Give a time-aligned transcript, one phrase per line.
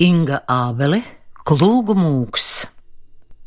[0.00, 1.02] Inga Ābele,
[1.44, 2.44] Klūgu mūks.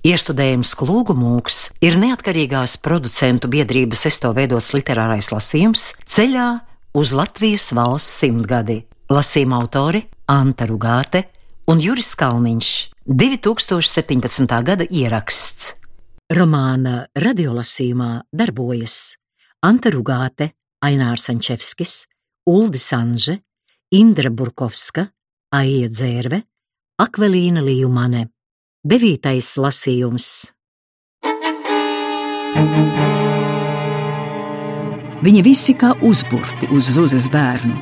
[0.06, 6.45] Iestudējums Klūgu mūks ir neatkarīgās producentu biedrības esto veidots literārais lasījums ceļā
[6.93, 8.84] uz Latvijas valsts simtgadi.
[9.09, 11.23] Lasījuma autori Anta Rugāte
[11.73, 12.70] un Juris Kalniņš.
[13.09, 14.54] 2017.
[14.70, 15.71] gada ieraksts.
[16.38, 18.99] Romāna radiolasījumā darbojas
[19.65, 20.51] Anta Rugāte,
[20.85, 22.04] Ainārs Ančevskis,
[22.45, 23.39] Uldis Anže,
[23.97, 25.09] Indra Burkovska,
[25.54, 26.39] Aija Dzērve,
[27.04, 28.23] Akvelīna Līumane.
[28.89, 30.29] Devītais lasījums.
[35.22, 37.76] Viņi visi kā uzburti uz zuzes bērnu.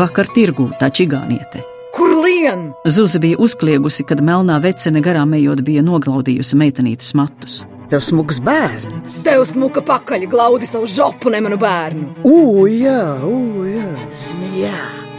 [0.00, 1.66] Vakar tirgū tā čigāniete.
[1.92, 2.70] Kur lien?
[2.88, 7.66] Zuze bija uzkliegusi, kad melnā vecene garām ejot bija noglaudījusi meitenītes matus.
[7.92, 9.20] Tev smuks bērns.
[9.28, 12.24] Tev smuka pakaļ, glaudi savu žopu, nemanu bērnu.
[12.24, 15.09] Ugh, jā, ugh, jā, smijā.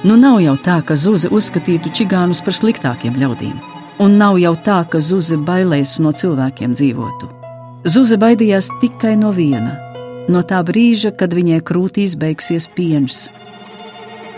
[0.00, 3.58] Nu nav jau tā, ka Zuze uzskatītu čigānus par sliktākiem ļaudīm,
[4.00, 7.28] un nav jau tā, ka Zuze bailēs no cilvēkiem dzīvotu.
[7.84, 9.74] Zuze baidījās tikai no viena-
[10.32, 13.28] no tā brīža, kad viņai krūtīs beigsies piens,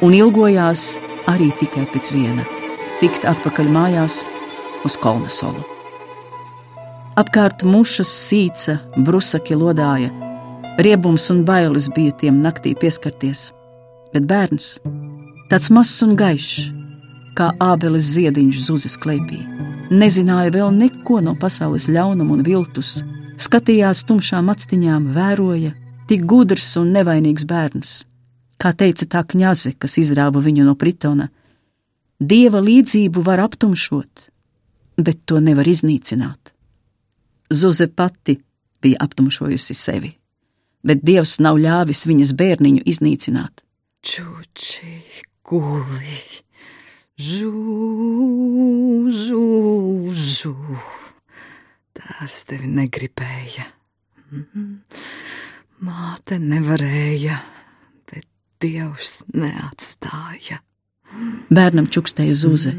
[0.02, 0.98] un ilgojās
[1.30, 2.42] arī tikai pēc viena-
[3.00, 4.24] tikt atpakaļ mājās
[4.84, 5.62] uz Kolnesolu.
[7.16, 10.10] Apkārt mušas sīca, brusaki lodāja,
[10.78, 13.52] riebums un bailes bija tiem naktī pieskarties,
[14.12, 14.80] bet bērns,
[15.52, 16.70] tāds mazs un gaišs,
[17.36, 19.36] kā ābeles ziediņš zuzes klēpī,
[19.92, 23.02] nezināja vēl neko no pasaules ļaunuma un viltus,
[23.36, 25.74] skatījās tumšām actiņām, vēroja,
[26.08, 27.90] tik gudrs un nevainīgs bērns.
[28.56, 31.26] Kā teica tā kņaze, kas izrāva viņu no Pritona,
[32.16, 34.28] dieva līdzību var aptumšot,
[35.04, 36.54] bet to nevar iznīcināt.
[37.52, 38.38] Zuze pati
[38.80, 40.14] bija aptumšojusi sevi,
[40.80, 43.60] bet dievs nav ļāvis viņas bērniņu iznīcināt.
[44.02, 44.96] Čuči,
[45.52, 46.18] guli,
[47.20, 47.52] žū,
[49.12, 49.46] žū,
[50.16, 50.54] žū.
[51.92, 53.66] Tēvs tevi negribēja.
[54.32, 54.70] Mhm.
[55.82, 57.40] Māte nevarēja,
[58.08, 58.24] bet
[58.62, 60.62] dievs neatstāja.
[61.52, 62.72] Bērnam čukstēja zuze.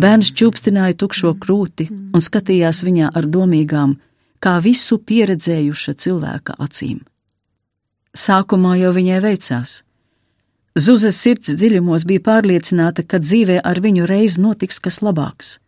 [0.00, 3.98] Bērns čūpstināja tukšo krūti un skatījās viņā ar domīgām,
[4.40, 7.02] kā visu pieredzējuša cilvēka acīm.
[8.16, 9.82] Sākumā jau viņai veicās.
[10.72, 15.58] Zuzes sirds dziļumos bija pārliecināta, ka dzīvē ar viņu reiz notiks kas labāks.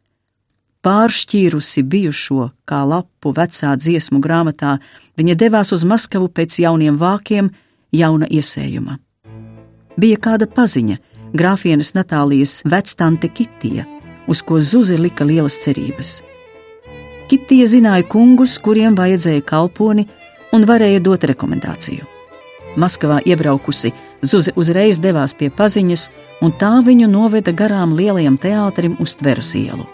[0.84, 4.78] Pāršķīrusi bijušo, kā lapu vecā dziesmu grāmatā,
[5.16, 7.50] viņa devās uz Maskavu pēc jauniem vākiem,
[7.92, 8.96] jauna iesējuma.
[10.00, 10.96] Bija kāda paziņa,
[11.36, 13.84] grāfienes Natālijas vectante Kitija,
[14.28, 16.22] uz ko Zuze lika lielas cerības.
[17.28, 20.08] Kitija zināja kungus, kuriem vajadzēja kalponi
[20.52, 22.08] un varēja dot rekomendāciju.
[22.80, 23.92] Maskavā iebraukusi,
[24.24, 26.08] Zuze uzreiz devās pie paziņas,
[26.44, 29.84] un tā viņu noveda garām lielajam teātrim uz Tveras ielu.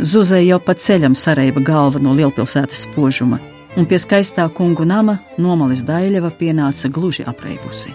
[0.00, 3.38] Zuzai jau pa ceļam sareiba galva no lielpilsētas spožuma,
[3.76, 7.94] un pie skaistā kungu nama nomalis Daļava pienāca gluži apreibusi.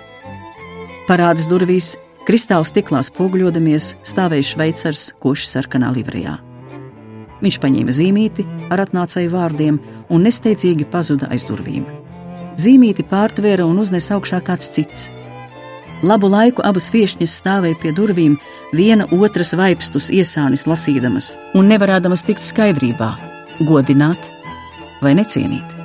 [1.09, 6.37] Parādas durvīs, kristāla stiklā spoguļodamies, stāvēja šveicars koši sarkanā livrejā.
[7.41, 9.79] Viņš paņēma zīmīti ar atnācēju vārdiem
[10.13, 11.87] un nesteidzīgi pazuda aiz durvīm.
[12.61, 15.09] Zīmīti pārtvēra un uznesa augšā kāds cits.
[16.01, 18.37] Labu laiku abas viesņas stāvēja pie durvīm,
[18.73, 23.11] viena otras vaipstus iesānis lasīdamas, un nevarēdamas tikt skaidrībā,
[23.69, 24.31] godināt
[25.03, 25.77] vai necienīt.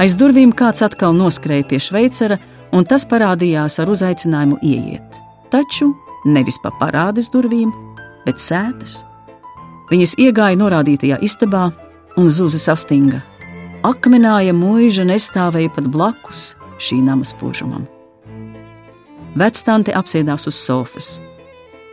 [0.00, 2.40] Aiz durvīm kāds atkal noskrēja pie šveicara,
[2.72, 5.20] un tas parādījās ar uzaicinājumu ieiet.
[5.52, 5.90] Taču
[6.24, 7.68] nevis pa parādes durvīm,
[8.24, 9.02] bet sētas.
[9.92, 11.68] Viņas iegāja norādītajā istabā,
[12.16, 13.20] un zuza sastinga.
[13.84, 16.50] Akmenāja mūža nestāvēja pat blakus
[16.80, 17.88] šī nama spožumam.
[19.38, 21.20] Vectante apsēdās uz sofas.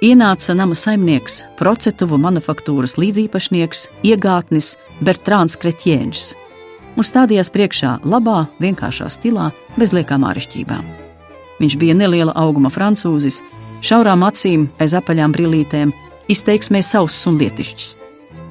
[0.02, 6.36] Ienāca nama saimnieks, procetuvu manufaktūras līdzīpašnieks, iegātnis Bertrāns Kretjēns
[6.98, 10.84] un stādījās priekšā labā, vienkāršā stilā, bez liekām āršķībām.
[11.62, 13.44] Viņš bija neliela auguma francūzis,
[13.86, 15.94] šaurām acīm, aiz apaļām brīlītēm,
[16.30, 17.96] izteiksmē sauss un lietišķs.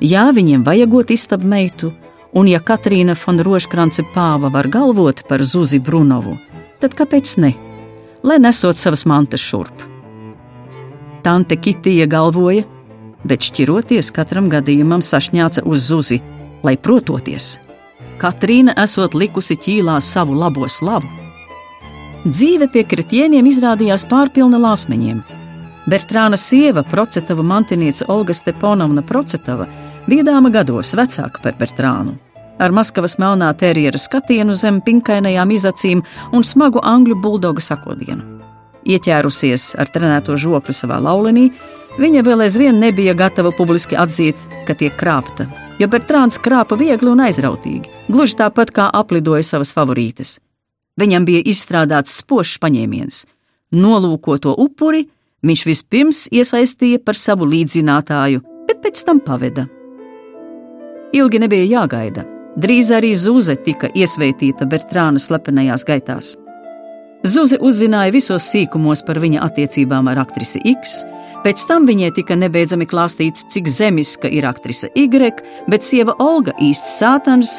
[0.07, 1.93] Jā, viņiem vajagot istabu meitu,
[2.37, 6.37] un ja Katrīna von Roškrance pāva var galvot par Zuzi Brunovu,
[6.83, 7.55] tad kāpēc ne?
[8.27, 9.83] Lai nesot savas mantas šurp.
[11.23, 12.65] Tante Kitija galvoja,
[13.23, 16.19] bet šķiroties katram gadījumam sašņāca uz Zuzi,
[16.67, 17.57] lai prototies.
[18.19, 21.07] Katrīna esot likusi ķīlā savu labo slavu.
[22.27, 25.23] Dzīve pie kritieniem izrādījās pārpilna lāsmeņiem.
[25.87, 29.69] Bertrāna sieva, procetava mantiniece Olga Stepanovna Procetava,
[30.11, 32.19] bija dāma gados vecāka par Bertrānu.
[32.59, 38.25] Ar Maskavas melnā terjera skatienu zem pinkainajām izacīm un smagu angļu buldoga sakodienu.
[38.87, 41.51] Ieķērusies ar trenēto žokli savā laulenī,
[41.97, 44.37] Viņa vēl aizvien nebija gatava publiski atzīt,
[44.69, 45.47] ka tiek krāpta,
[45.81, 50.35] jo Bertrāns krāpa viegli un aizrautīgi, gluži tāpat kā aplidoja savas favorītes.
[51.01, 53.25] Viņam bija izstrādāts spožs paņēmiens.
[53.73, 55.07] Nolūkoto upuri
[55.41, 59.65] viņš vispirms iesaistīja par savu līdzinātāju, bet pēc tam paveda.
[61.17, 62.29] Ilgi nebija jāgaida.
[62.57, 66.33] Drīz arī Zuze tika iesvētīta Bertrāna slepenajās gaitās.
[67.27, 71.03] Zuze uzzināja visos sīkumos par viņa attiecībām ar aktrisi X,
[71.45, 75.33] pēc tam viņai tika nebeidzami klāstīts, cik zemiska ir aktrise Y,
[75.69, 77.59] bet sieva Olga īsts sātans.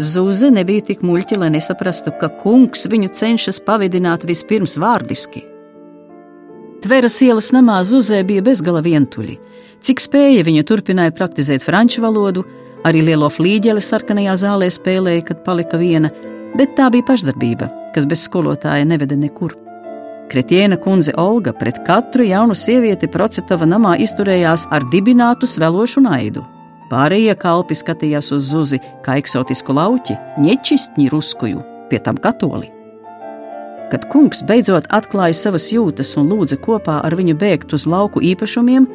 [0.00, 5.44] Zuze nebija tik muļķa, lai nesaprastu, ka kungs viņu cenšas pavidināt vispirms vārdiski.
[6.84, 9.36] Tveras ielas namā Zuzē bija bezgala vientuļi.
[9.84, 12.44] Cik spēja viņa turpināja praktizēt franču valodu,
[12.86, 16.10] arī lielo flīģeli sarkanajā zālē spēlēja, kad palika viena,
[16.56, 19.56] bet tā bija pašdarbība, kas bez skolotāja neveda nekur.
[20.30, 26.42] Kretiena kundze Olga pret katru jaunu sievieti Procetova namā izturējās ar dibinātu svelošu naidu.
[26.90, 32.70] Pārējie kalpi skatījās uz Zuzi kā eksotisku lauķi, ņečistņi ruskuju, pie tam katoli.
[33.90, 38.90] Kad kungs beidzot atklāja savas jūtas un lūdza kopā ar viņu bēgt uz lauku īpašumiem,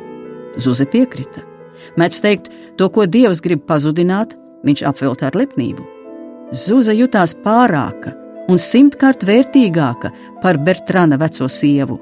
[0.59, 1.50] Zuze piekrita.
[1.99, 4.37] Mēdz teikt, to, ko Dievs grib pazudināt,
[4.67, 5.85] viņš apvelta ar lepnību.
[6.51, 8.15] Zuze jutās pārāka
[8.51, 10.11] un simtkārt vērtīgāka
[10.41, 11.99] par Bertrāna veco sievu.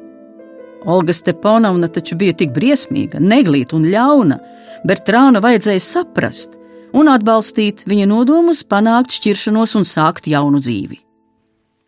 [0.90, 4.40] Olga Stepanovna taču bija tik briesmīga, neglīta un ļauna.
[4.88, 6.56] Bertrānu vajadzēja saprast
[6.96, 11.09] un atbalstīt viņa nodomus panākt šķiršanos un sākt jaunu dzīvi.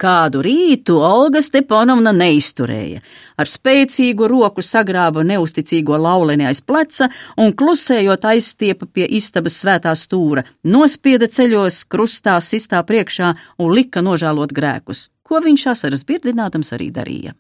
[0.02, 3.04] Kādu rītu Olga Stepanovna neizturēja.
[3.38, 10.42] Ar spēcīgu roku sagrāba neusticīgo lauleni aiz pleca un klusējot aizstiepa pie istabas svētā stūra,
[10.66, 13.30] nospieda ceļos, krustā, sistā priekšā
[13.62, 17.36] un lika nožēlot grēkus, ko viņš asaras birdinātams arī darīja.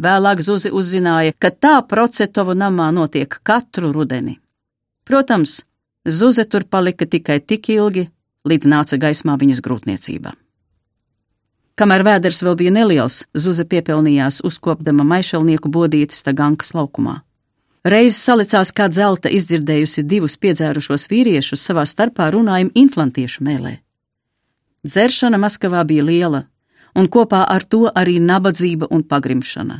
[0.00, 4.38] Vēlāk Zuzi uzzināja, ka tā Procetovu namā notiek katru rudeni.
[5.04, 5.64] Protams,
[6.06, 8.06] Zuze tur palika tikai tik ilgi,
[8.46, 10.36] līdz nāca gaismā viņas grūtniecība.
[11.80, 17.14] Kamēr vēders vēl bija neliels, Zuze piepelnījās uzkopdama maišalnieku bodītes Tagankas laukumā.
[17.88, 23.78] Reiz salicās kā zelta izdzirdējusi divus piedzērušos vīriešus savā starpā runājumu inflantiešu mēlē.
[24.84, 26.42] Dzeršana Maskavā bija liela,
[26.92, 29.78] un kopā ar to arī nabadzība un pagrimšana.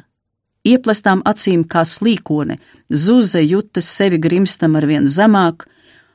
[0.65, 2.57] Ieplastām acīm kā slīkone,
[2.89, 5.69] Zuze jutas sevi grimstam ar vien zemāk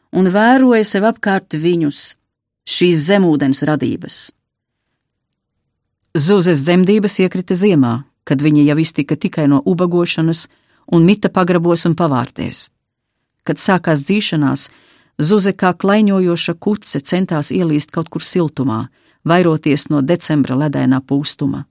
[0.10, 2.02] un vēroja sev apkārt viņus,
[2.66, 4.35] šīs zemūdens radības.
[6.16, 10.46] Zuzes dzemdības iekrita ziemā, kad viņa jau iztika tikai no ubagošanas
[10.96, 12.70] un mita pagrabos un pavārtēs.
[13.44, 14.70] Kad sākās dzīšanās,
[15.16, 18.90] Zuze kā klaiņojoša kuce centās ielīst kaut kur siltumā,
[19.24, 21.64] vairoties no decembra ledainā pūstuma.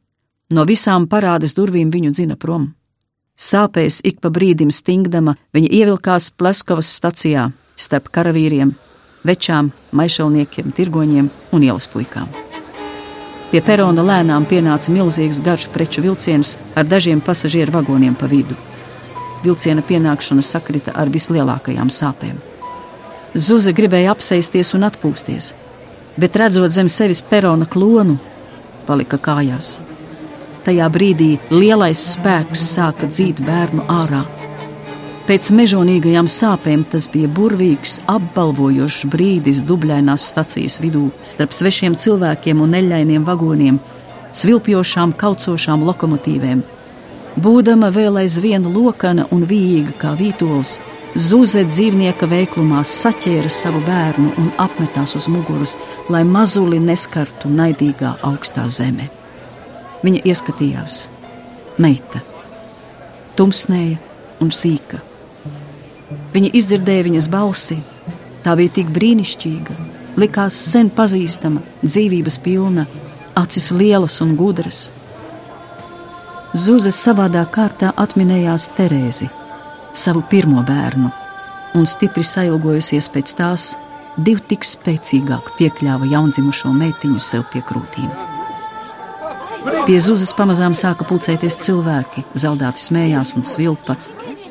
[0.48, 2.70] No visām parādes durvīm viņu dzina prom.
[3.36, 8.72] Sāpēs ik pa brīdim stingdama, viņa ievilkās Pleskovas stacijā starp karavīriem,
[9.24, 12.43] večām, maišalniekiem, tirgoņiem un ielas puikām.
[13.54, 18.56] Pie perona lēnām pienāca milzīgs garš preču vilciens ar dažiem pasažieru vagoniem pa vidu.
[19.44, 22.40] Vilciena pienākšana sakrita ar vislielākajām sāpēm.
[23.38, 25.52] Zuze gribēja apsēsties un atpūsties,
[26.18, 28.18] bet redzot zem sevis perona klonu,
[28.88, 29.76] palika kājās.
[30.66, 34.24] Tajā brīdī lielais spēks sāka dzīt bērnu ārā
[35.24, 42.74] Pēc mežonīgajām sāpēm tas bija burvīgs, apbalvojošs brīdis dubļainās stacijas vidū, starp svešiem cilvēkiem un
[42.76, 43.78] neļainiem vagoniem,
[44.36, 46.60] svilpjošām, kaucošām lokomotīvēm.
[47.40, 50.76] Būdama vēl aizvien lokana un vīga kā vītols,
[51.14, 55.76] Zuze dzīvnieka veiklumā saķēra savu bērnu un apmetās uz muguras,
[56.10, 59.06] lai mazuli neskartu naidīgā augstā zeme.
[60.02, 60.98] Viņa ieskatījās,
[61.78, 62.24] meita,
[63.38, 64.02] tumsnēja
[64.42, 65.04] un sīka.
[66.34, 67.78] Viņa izdzirdēja viņas balsi.
[68.44, 69.74] Tā bija tik brīnišķīga,
[70.20, 72.84] likās sen pazīstama, dzīvības pilna,
[73.38, 74.88] acis lielas un gudras.
[76.54, 79.30] Zuzes savādā kārtā atminējās Terēzi,
[79.94, 81.08] savu pirmo bērnu,
[81.78, 83.70] un stipri sailgojusies pēc tās,
[84.18, 88.10] divi tik spēcīgāk piekļāva jaundzimušo meitiņu sev pie krūtīm.
[89.86, 93.96] Pie Zuzes pamazām sāka pulcēties cilvēki, zeldāti smējās un svilpa,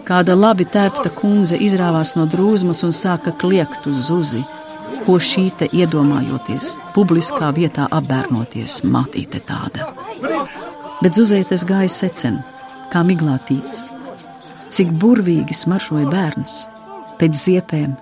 [0.03, 4.41] Kāda labi tērpta kundze izrāvās no drūzmas un sāka kliegt uz zuzi,
[5.05, 9.87] ko šī te iedomājoties, publiskā vietā apbērnoties, matīte tāda.
[10.99, 12.41] Bet zuzē tas gāja secen,
[12.91, 13.79] kā miglātīts,
[14.75, 16.59] cik burvīgi smaršoja bērns,
[17.21, 17.95] pēc ziepēm,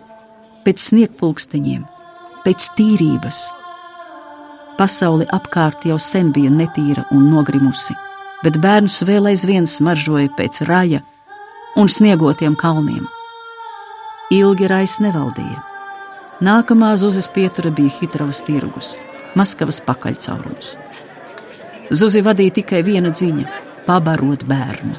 [0.66, 1.86] pēc sniegpulksteņiem,
[2.48, 3.44] pēc tīrības.
[4.82, 7.94] Pasauli apkārt jau sen bija netīra un nogrimusi,
[8.42, 11.06] bet bērns vēl aizvien smaržoja pēc raja
[11.76, 13.08] un sniegotiem kalniem.
[14.32, 15.60] Ilgi rais nevaldīja.
[16.42, 18.96] Nākamā zuzes pietura bija Hitravas tirgus,
[19.36, 20.76] Maskavas pakaļcaurums.
[21.92, 23.46] Zuzi vadīja tikai viena dziņa-
[23.88, 24.96] pabarot bērnu.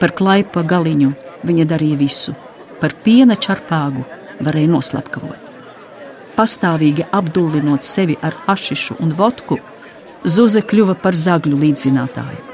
[0.00, 1.14] Par klaipa galiņu
[1.44, 2.34] viņa darīja visu,
[2.80, 4.04] par piena čarpāgu
[4.40, 5.42] varēja noslepkavot.
[6.36, 9.58] Pastāvīgi apdullinot sevi ar hašišu un vodku,
[10.24, 12.47] Zuze kļuva par zagļu līdzzinātāju.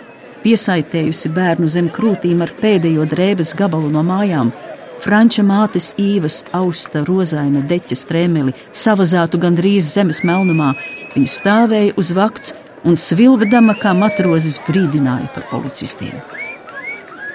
[0.45, 4.53] Piesaitējusi bērnu zem krūtīm ar pēdējo drēbes gabalu no mājām,
[5.01, 10.71] Franča mātes īvas austa rozaina deķa strēmeli, savazātu gandrīz zemes melnumā,
[11.15, 16.15] viņa stāvēja uz vakts un svilbdama kā matrozes brīdināja par policistiem.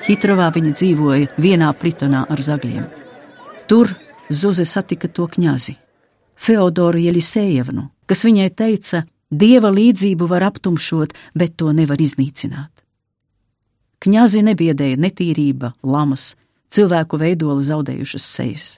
[0.06, 2.86] Hitrovā viņa dzīvoja vienā pritonā ar zagļiem.
[3.68, 3.92] Tur
[4.30, 5.74] Zuze satika to kņazi,
[6.38, 12.79] Feodoru Jelisejevnu, kas viņai teica, dieva līdzību var aptumšot, bet to nevar iznīcināt.
[14.00, 16.38] Kņazi nebiedēja netīrība, lamas,
[16.72, 18.70] cilvēku veidoli zaudējušas sejas.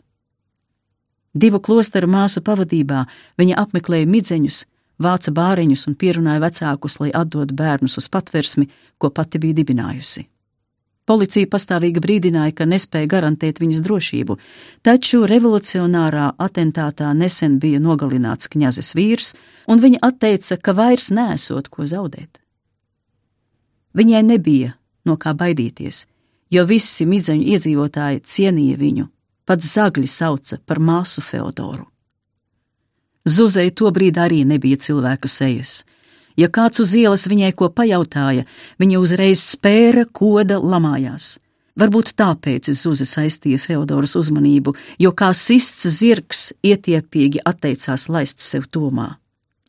[1.37, 3.03] Divu klosteru māsu pavadībā
[3.39, 4.63] viņa apmeklēja midzeņus,
[5.01, 10.25] vāca bāriņus un pierunāja vecākus, lai atdod bērnus uz patversmi, ko pati bija dibinājusi.
[11.05, 14.37] Policija pastāvīgi brīdināja, ka nespēja garantēt viņas drošību,
[14.85, 19.33] taču revolucionārā atentātā nesen bija nogalināts kņazes vīrs,
[19.67, 22.41] un viņa atteica, ka vairs nesot ko zaudēt.
[23.97, 26.05] Viņai nebija no kā baidīties,
[26.51, 29.07] jo visi midzeņu iedzīvotāji cienīja viņu,
[29.45, 31.87] pat zagļi sauca par māsu Feodoru.
[33.25, 35.81] Zuzei tobrīd arī nebija cilvēka sejas.
[36.39, 38.47] Ja kāds uz ielas viņai ko pajautāja,
[38.81, 41.35] viņa uzreiz spēra, koda, lamājās.
[41.79, 49.15] Varbūt tāpēc Zuze saistīja Feodoras uzmanību, jo kā sists zirgs ietiepīgi atteicās laist sev tomā.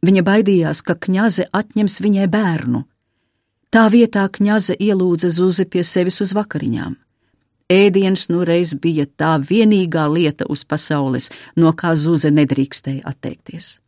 [0.03, 2.83] Viņa baidījās, ka kņaze atņems viņai bērnu,
[3.73, 6.97] Tā vietā kņaze ielūdza Zuzi pie sevis uz vakariņām.
[7.73, 13.79] Ēdiens nu reiz bija tā vienīgā lieta uz pasaules, no kā Zuze nedrīkstēja atteikties.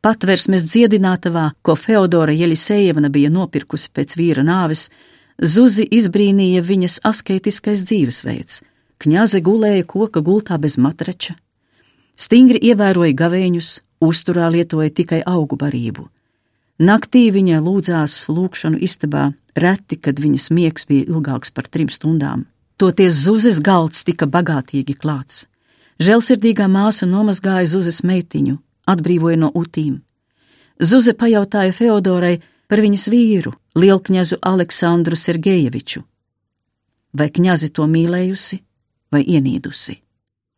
[0.00, 4.88] Patversmes dziedinātavā, ko Feodora Jelisejevna bija nopirkusi pēc vīra nāves,
[5.36, 8.62] Zuzi izbrīnīja viņas asketiskais dzīvesveids.
[9.04, 11.34] Kņaze gulēja koka gultā bez matrača,
[12.16, 16.08] stingri ievēroja gavēņus, uzturā lietoja tikai augu barību.
[16.82, 22.48] Naktī viņa lūdzās lūkšanu istabā, reti, kad viņas miegs bija ilgāks par trim stundām.
[22.76, 25.46] Toties zuzes galds tika bagātīgi klāts.
[26.02, 28.58] Žēlsirdīgā māsa nomazgāja zuzes meitiņu,
[28.90, 30.02] atbrīvoja no utīm.
[30.82, 36.02] Zuze pajautāja Feodorai par viņas vīru, lielkņazu Aleksandru Sergejeviču.
[37.14, 38.58] Vai kņazi to mīlējusi
[39.14, 40.00] vai ienīdusi?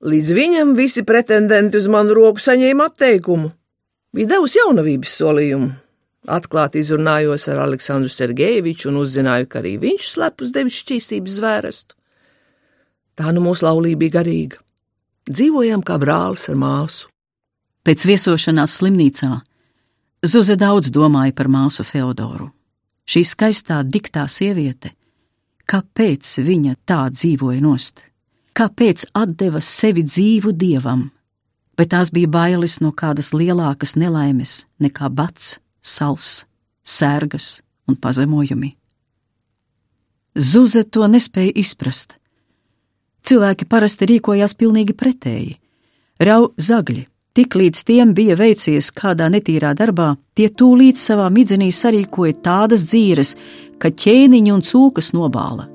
[0.00, 3.52] Līdz viņam visi pretendenti uz manu roku saņēma atteikumu.
[4.16, 5.75] Bija devusi jaunavības solījumu,
[6.26, 11.95] Atklāti izrunājos ar Aleksandru Sergejeviču un uzzināju, ka arī viņš slepus devis šķīstības zvērestu.
[13.16, 14.59] Tā nu mūsu laulība bija garīga.
[15.30, 17.06] Dzīvojām kā brālis ar māsu.
[17.87, 19.37] Pēc viesošanās slimnīcā
[20.26, 22.49] Zuze daudz domāja par māsu Feodoru.
[23.06, 24.90] Šī skaistā, diktā sieviete,
[25.71, 28.02] kāpēc viņa tā dzīvoja nost?
[28.56, 29.04] Kāpēc
[29.37, 31.11] deva sevi dzīvu dievam?
[31.76, 36.45] Bet tās bija bailes no kādas lielākas nelaimes nekā bats sals,
[36.83, 38.75] sērgas un pazemojumi.
[40.37, 42.19] Zuze to nespēja izprast.
[43.26, 45.55] Cilvēki parasti rīkojās pilnīgi pretēji.
[46.23, 52.37] Rau zagļi, tik līdz tiem bija veicies kādā netīrā darbā, tie tūlīt savā midzenī sarīkoja
[52.45, 53.33] tādas dzīves,
[53.81, 55.71] ka ķēniņu un cūkas nobāla.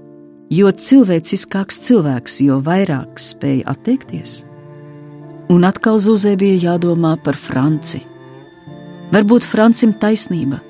[0.51, 4.41] Jo cilvēciskāks cilvēks, jo vairāk spēja atteikties.
[5.51, 8.10] Un atkal Zuzē bija jādomā par Franciju
[9.11, 10.61] Varbūt Francim taisnība.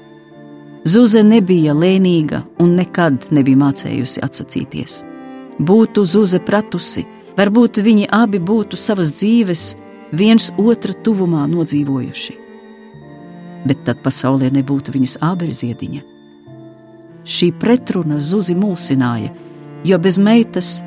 [0.90, 4.96] Zuze nebija lēnīga un nekad nebija mācējusi atsacīties.
[5.62, 7.04] Būtu Zuze pratusi,
[7.38, 9.66] varbūt viņi abi būtu savas dzīves
[10.18, 12.38] viens otra tuvumā nodzīvojuši.
[13.70, 16.02] Bet tad pasaulē nebūtu viņas ābeļziediņa.
[17.22, 19.30] Šī pretruna Zuzi mulsināja,
[19.86, 20.80] jo bez meitas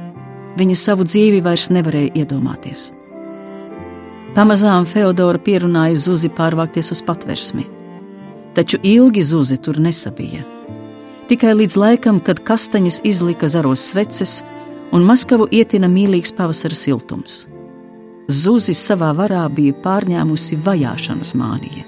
[0.59, 2.91] viņa savu dzīvi vairs nevarēja iedomāties.
[4.35, 7.69] Pamazām Feodora pierunāja Zuzi pārvākties uz patversmi,
[8.57, 10.41] taču ilgi Zuzi tur nesabija.
[11.31, 14.41] Tikai līdz laikam, kad kastaņas izlika zaros sveces
[14.91, 17.45] un Maskavu ietina mīlīgs pavasara siltums.
[18.27, 21.87] Zuzi savā varā bija pārņēmusi vajāšanas mānija.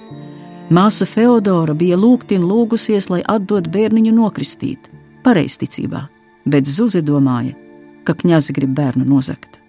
[0.70, 4.86] Māsa Feodora bija lūgtin lūgusies, lai atdod bērniņu nokristīt,
[5.26, 6.06] pareizticībā,
[6.46, 7.58] bet Zuzi domāja,
[8.06, 9.65] ka kņazi grib bērnu nozagt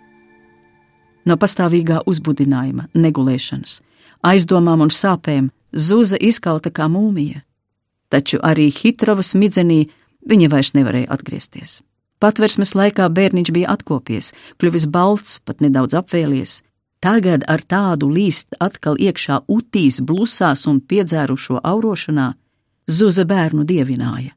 [1.27, 3.81] no pastāvīgā uzbudinājuma, negulēšanas,
[4.23, 7.43] aizdomām un sāpēm, Zuza izkalta kā mūmija,
[8.09, 9.83] taču arī Hitrovas midzenī
[10.27, 11.81] viņa vairs nevarēja atgriezties.
[12.23, 16.61] Patversmes laikā bērniņš bija atkopies, kļuvis balts, pat nedaudz apvēlies.
[17.03, 22.31] Tagad ar tādu līst atkal iekšā utīs, blusās un piedzērušo aurošanā,
[22.87, 24.31] Zuza bērnu dievināja.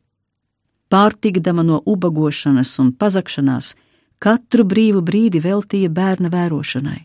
[0.90, 3.76] Pārtikdama no ubagošanas un pazakšanās,
[4.20, 7.00] katru brīvu brīdi veltīja bērna vērošanai.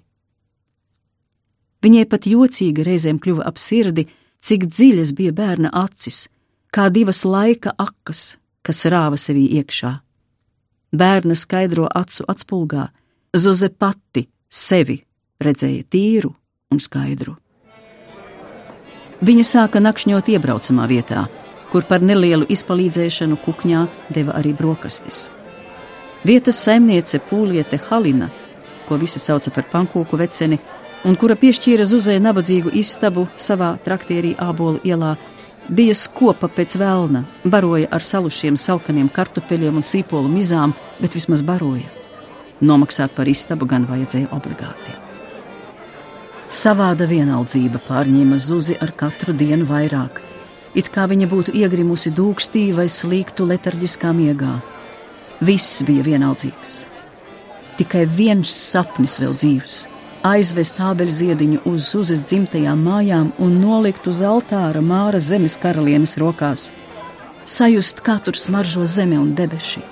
[1.86, 4.08] Viņai pat jocīgi reizēm kļuva ap sirdi,
[4.42, 6.28] cik dziļas bija bērna acis,
[6.74, 9.94] kā divas laika akas, kas rāva sevī iekšā.
[10.96, 12.90] Bērna skaidro acu atspulgā,
[13.36, 14.96] Zuze pati sevi
[15.44, 16.30] redzēja tīru
[16.72, 17.36] un skaidru.
[19.26, 21.28] Viņa sāka nakšņot iebraucamā vietā,
[21.72, 25.26] kur par nelielu izpalīdzēšanu kukņā deva arī brokastis.
[26.26, 28.32] Vietas saimniece Pūliete Halina,
[28.88, 30.58] ko visi sauca par pankūku veceni,
[31.06, 35.12] un kura piešķīra Zuzē nabadzīgu istabu savā traktierī Ābolu ielā,
[35.70, 41.86] bija skopa pēc vēlna, baroja ar salušiem salkaniem kartupeļiem un sīpolu mizām, bet vismaz baroja.
[42.62, 44.98] Nomaksāt par istabu gan vajadzēja obligāti.
[46.50, 50.24] Savāda vienaldzība pārņēma Zuzi ar katru dienu vairāk,
[50.74, 54.56] it kā viņa būtu iegrimusi dūkstī vai slīgtu letarģiskā miegā.
[55.44, 56.86] Viss bija vienaldzīgs.
[57.76, 59.88] Tikai viens sapnis vēl dzīves-
[60.34, 66.72] aizvest ābeļziediņu uz Zuzes dzimtajām mājām un nolikt uz altāra Māra zemes karalienes rokās.
[67.46, 69.84] Sajust, kā tur smaržo zeme un debeši.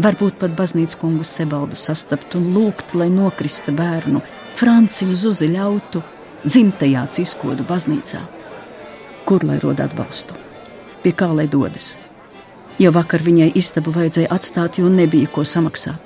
[0.00, 4.20] Varbūt pat baznīcas kungu sebaldu sastapt un lūgt, lai nokrista bērnu,
[4.56, 6.02] Francim Zuzi ļautu
[6.44, 8.20] dzimtajā ciskodu baznīcā.
[9.24, 10.34] Kur lai rod atbalstu?
[11.02, 11.98] Pie kā lai dodas?
[12.80, 16.00] Jo vakar viņai istabu vajadzēja atstāt, jo nebija ko samaksāt.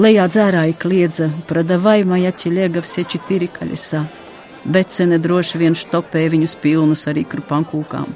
[0.00, 4.04] Lejā dzērāji kliedza, pradavai majači liegavsie četiri kaļesā.
[4.64, 8.12] Becene droši vien štopēja viņus pilnus ar ikru pankūkām.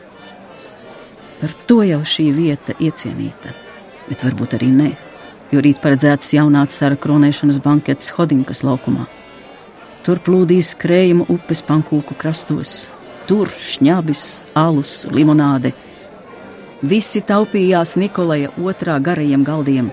[1.40, 3.52] Par to jau šī vieta iecienīta,
[4.08, 4.92] bet varbūt arī ne
[5.54, 9.06] jo rīt paredzēts jaunā cara kronēšanas banketes Hodinkas laukumā.
[10.04, 12.88] Tur plūdīs krējuma upes pankūku krastos,
[13.28, 14.24] tur šņabis,
[14.58, 15.72] alus, limonāde.
[16.84, 19.88] Visi taupījās Nikolaja otrā garajiem galdiem.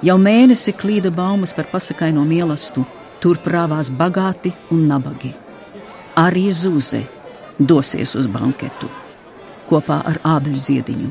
[0.00, 2.86] Jau mēnesi klīda baumas par pasakaino mielastu,
[3.20, 5.34] tur prāvās bagāti un nabagi.
[6.16, 7.02] Arī Zūze
[7.60, 8.88] dosies uz banketu
[9.70, 11.10] kopā ar ābeļziediņu.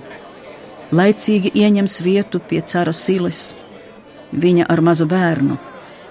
[0.97, 3.51] Laicīgi ieņems vietu pie cara siles,
[4.33, 5.57] viņa ar mazu bērnu.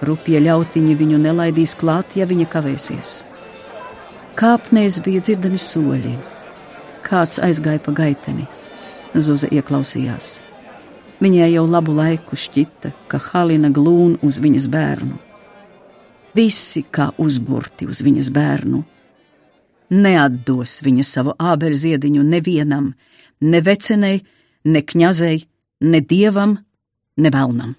[0.07, 3.17] Rupja ļautiņi viņu nelaidīs klāt, ja viņa kavēsies.
[4.39, 6.13] Kāpnēs bija dzirdami soļi.
[7.03, 8.47] Kāds aizgāja pa gaiteni.
[9.17, 10.37] Zuza ieklausījās.
[11.19, 15.17] Viņai jau labu laiku šķita, ka Halina glūn uz viņas bērnu.
[16.37, 18.83] Visi kā uzburti uz viņas bērnu.
[19.89, 22.93] Neatdos viņa savu ābeļziediņu nevienam,
[23.41, 24.21] ne vecenei,
[24.69, 25.41] ne kņazei,
[25.89, 26.59] ne dievam,
[27.17, 27.75] ne vēlnam.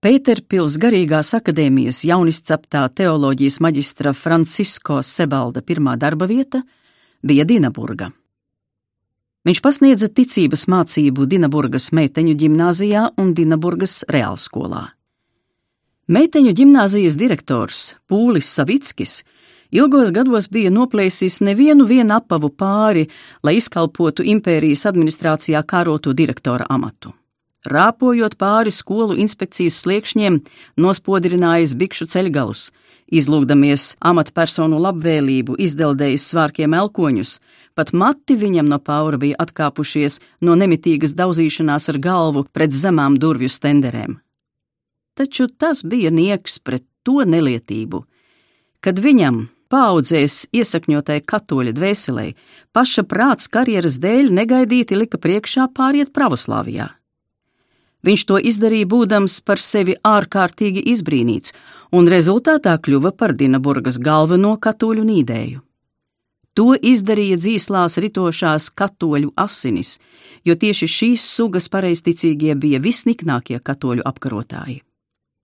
[0.00, 6.62] Pēterpils garīgās akadēmijas jaunisceptā teoloģijas maģistra Francisko Sebalda pirmā darba vieta
[7.22, 8.12] bija Dinaburga.
[9.46, 14.80] Viņš pasniedza ticības mācību Dinaburgas meiteņu ģimnāzijā un Dinaburgas reālskolā.
[16.10, 19.20] Meiteņu ģimnāzijas direktors Pūlis Savickis
[19.70, 23.06] ilgos gados bija noplēsis nevienu apavu pāri,
[23.42, 27.14] lai izkalpotu impērijas administrācijā kāroto direktora amatu
[27.66, 30.38] rāpojot pāri skolu inspekcijas sliekšņiem,
[30.80, 32.70] nospodrinājis bikšu ceļgalus,
[33.10, 37.36] izlūgdamies amatpersonu labvēlību, izdeldējis svārkiem elkoņus,
[37.76, 43.52] pat mati viņam no paura bija atkāpušies no nemitīgas daudzīšanās ar galvu pret zemām durvju
[43.52, 44.16] stenderēm.
[45.16, 48.02] Taču tas bija nieks pret to nelietību,
[48.84, 52.26] kad viņam, paudzēs iesakņotai katoļa dvēselē,
[52.76, 56.90] paša prāts karjeras dēļ negaidīti lika priekšā pāriet pravoslāvijā.
[58.06, 61.54] Viņš to izdarīja būdams par sevi ārkārtīgi izbrīnīts,
[61.96, 65.65] un rezultātā kļuva par Dinaburgas galveno katoļu nīdēju.
[66.56, 69.98] To izdarīja dzīslās ritošās katoļu asinis,
[70.46, 74.80] jo tieši šīs sugas pareizticīgie bija visniknākie katoļu apkarotāji.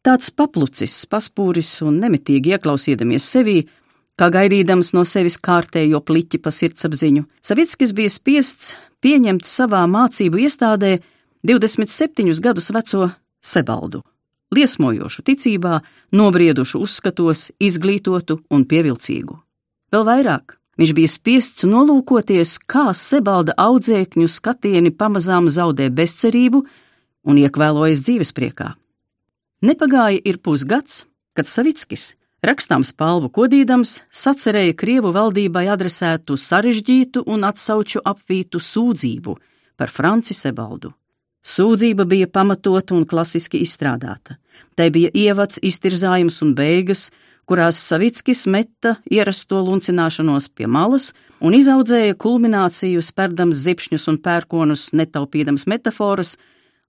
[0.02, 3.58] Tāds paplucis, paspūris un nemitīgi ieklausīdamies sevī,
[4.18, 8.72] kā gaidīdams no sevis kārtējo pliķi pa sirdsapziņu, Savickis bija spiests
[9.04, 10.96] pieņemt savā mācību iestādē
[11.44, 13.10] 27 gadus veco
[13.42, 14.00] Sebaldu,
[14.54, 15.76] liesmojošu ticībā,
[16.16, 19.38] nobriedušu uzskatos, izglītotu un pievilcīgu.
[19.92, 26.62] Vēl vairāk viņš bija spiests nolūkoties, kā Sebalda audzēkņu skatieni pamazām zaudē bezcerību
[27.28, 28.72] un iekvēlojas dzīvespriekā.
[29.62, 31.04] Nepagāja ir pusgads,
[31.36, 39.38] kad Savickis, rakstām spalvu kodīdams, sacerēja Krievu valdībai adresētu sarežģītu un atsauču apvītu sūdzību
[39.78, 40.92] par Franci Sebaldu
[41.42, 44.36] Sūdzība bija pamatota un klasiski izstrādāta.
[44.78, 47.08] Tai bija ievads, iztirzājums un beigas,
[47.48, 55.66] kurās Savickis meta ierasto luncināšanos pie malas un izaudzēja kulmināciju, spērdams zipšņus un pērkonus, netaupīdams
[55.70, 56.36] metaforas,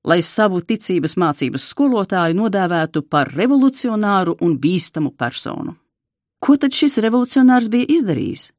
[0.03, 5.77] lai savu ticības mācības skolotāju nodēvētu par revolucionāru un bīstamu personu.
[6.43, 8.51] Ko tad šis revolucionārs bija izdarījis?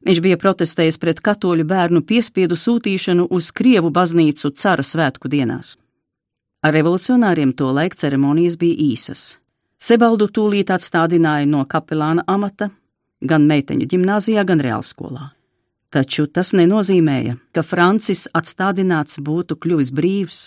[0.00, 5.76] Viņš bija protestējis pret katoļu bērnu piespiedu sūtīšanu uz Krievu baznīcu cara svētku dienās.
[6.64, 9.39] Ar revolucionāriem to laika ceremonijas bija īsas.
[9.80, 12.68] Sebaldu tūlīt atstādināja no kapelāna amata
[13.20, 15.30] gan meiteņu ģimnāzijā, gan reālskolā.
[15.90, 20.40] Taču tas nenozīmēja, ka Francis atstādināts būtu kļuvis brīvs.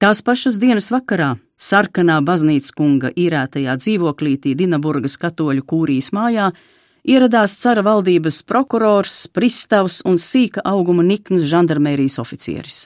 [0.00, 6.48] Tās pašas dienas vakarā sarkanā baznīcas kunga īrētajā dzīvoklītī Dinaburgas katoļu kūrijas mājā
[7.02, 12.84] ieradās cara valdības prokurors, pristavs un sīka auguma niknas žandarmērijas oficieris.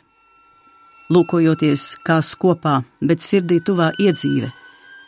[1.12, 4.50] Lūkojoties, kā skopā, bet sirdī tuvā iedzīve,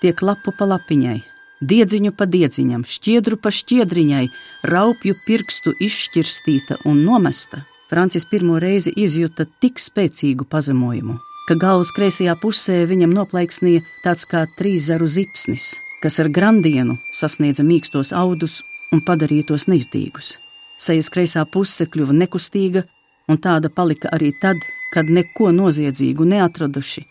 [0.02, 1.18] tiek lapu pa lapiņai,
[1.60, 4.26] diedziņu pa diedziņam, šķiedru pa šķiedriņai,
[4.72, 11.16] raupju pirkstu izšķirstīta un nomesta, Francis pirmo reizi izjuta tik spēcīgu pazemojumu,
[11.48, 15.70] ka galvas kreisajā pusē viņam noplaiksnīja tāds kā trīszaru zipsnis,
[16.02, 18.60] kas ar grandienu sasniedza mīkstos audus
[18.92, 20.36] un padarīja tos nejutīgus.
[20.78, 22.84] Sejas kreisā puse kļuva nekustīga,
[23.28, 24.60] un tāda palika arī tad,
[24.92, 27.02] kad neko noziedzīgu neatraduši.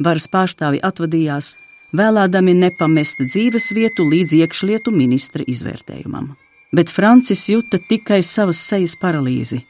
[0.00, 1.52] Varas pārstāvi atvadījās,
[1.96, 6.32] vēlēdami nepamest dzīves vietu līdz iekšlietu ministra izvērtējumam.
[6.72, 9.60] Bet Francis juta tikai savas sejas paralīzi,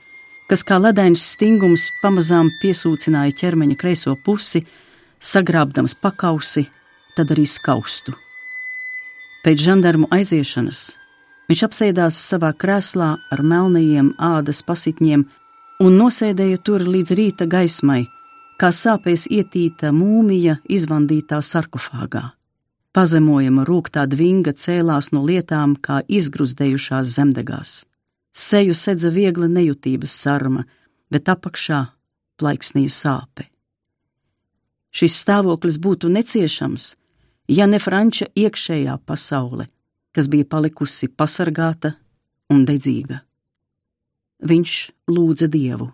[0.50, 4.64] kas kā ledains stingums pamazām piesūcināja ķermeņa kreiso pusi,
[5.20, 6.66] sagrābdams pakausi,
[7.16, 8.16] tad arī skaustu.
[9.40, 10.90] Pēc žandarmu aiziešanas
[11.50, 15.24] Viņš apsēdās savā krēslā ar melnajiem ādas pasitņiem
[15.82, 18.04] un nosēdēja tur līdz rīta gaismai,
[18.60, 22.30] kā sāpēs ietīta mūmija izvandītā sarkofāgā.
[22.92, 27.72] Pazemojama rūktā dvinga cēlās no lietām kā izgruzdējušās zemdegās.
[28.30, 30.66] Seju sedza viegla nejūtības sarma,
[31.10, 31.80] bet apakšā
[32.42, 33.48] plaiksnīja sāpe.
[34.90, 36.94] Šis stāvoklis būtu neciešams,
[37.48, 39.70] ja ne franča iekšējā pasaule–
[40.12, 41.94] kas bija palikusi pasargāta
[42.50, 43.20] un dedzīga.
[44.50, 44.76] Viņš
[45.12, 45.90] lūdza dievu.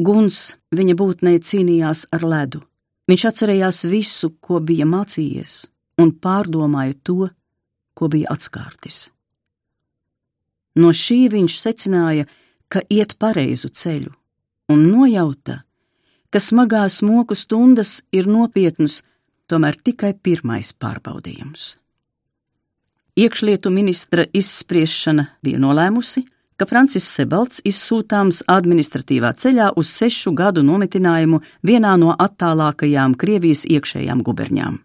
[0.00, 2.62] Guns viņa būtnē cīnījās ar ledu.
[3.10, 5.66] Viņš atcerējās visu, ko bija mācījies,
[6.00, 7.28] un pārdomāja to,
[7.94, 9.10] ko bija atskārtis.
[10.80, 12.24] No šī viņš secināja,
[12.72, 14.14] ka iet pareizu ceļu,
[14.72, 15.60] un nojauta,
[16.32, 19.02] ka smagās moku stundas ir nopietnas,
[19.44, 21.74] tomēr tikai pirmais pārbaudījums.
[23.20, 26.24] Iekšlietu ministra izspriešana bija nolēmusi,
[26.62, 34.22] ka Francis Sebalts izsūtāms administratīvā ceļā uz sešu gadu nometinājumu vienā no attālākajām Krievijas iekšējām
[34.22, 34.76] guberņām.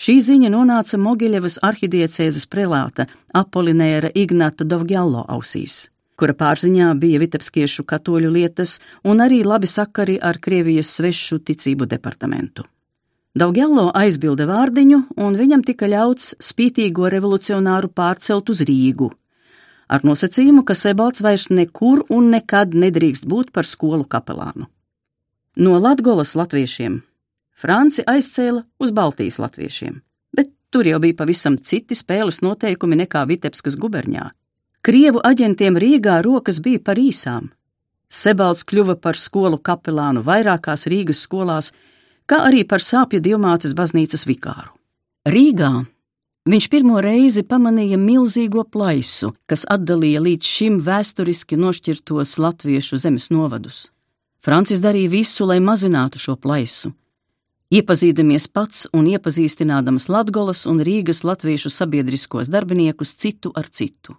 [0.00, 5.76] Šī ziņa nonāca Mogiļevas arhidiecēzes prelāta Apolinēra Ignata Dovgjallo ausīs,
[6.18, 12.66] kura pārziņā bija vitebskiešu katoļu lietas un arī labi sakari ar Krievijas svešu ticību departamentu.
[13.38, 19.12] Daugello aizbilda vārdiņu, un viņam tika ļauts spītīgo revolucionāru pārcelt uz Rīgu,
[19.90, 24.68] ar nosacījumu, ka Sebalts vairs nekur un nekad nedrīkst būt par skolu kapelānu.
[25.58, 27.00] No Latgolas latviešiem
[27.60, 29.98] Franci aizcēla uz Baltijas latviešiem,
[30.32, 34.30] bet tur jau bija pavisam citi spēles noteikumi nekā Vitebskas guberņā.
[34.80, 37.50] Krievu aģentiem Rīgā rokas bija par īsām.
[38.08, 41.68] Sebalts kļuva par skolu kapelānu vairākās Rīgas skolās,
[42.24, 44.72] kā arī par sāpju dievmātes baznīcas vikāru.
[45.28, 45.74] Rīgā
[46.48, 53.90] viņš pirmo reizi pamanīja milzīgo plaisu, kas atdalīja līdz šim vēsturiski nošķirtos latviešu zemes novadus.
[54.40, 56.94] Francis darīja visu, lai mazinātu šo plaisu.
[57.70, 64.16] Iepazīdamies pats un iepazīstinādams Latgolas un Rīgas latviešu sabiedriskos darbiniekus citu ar citu.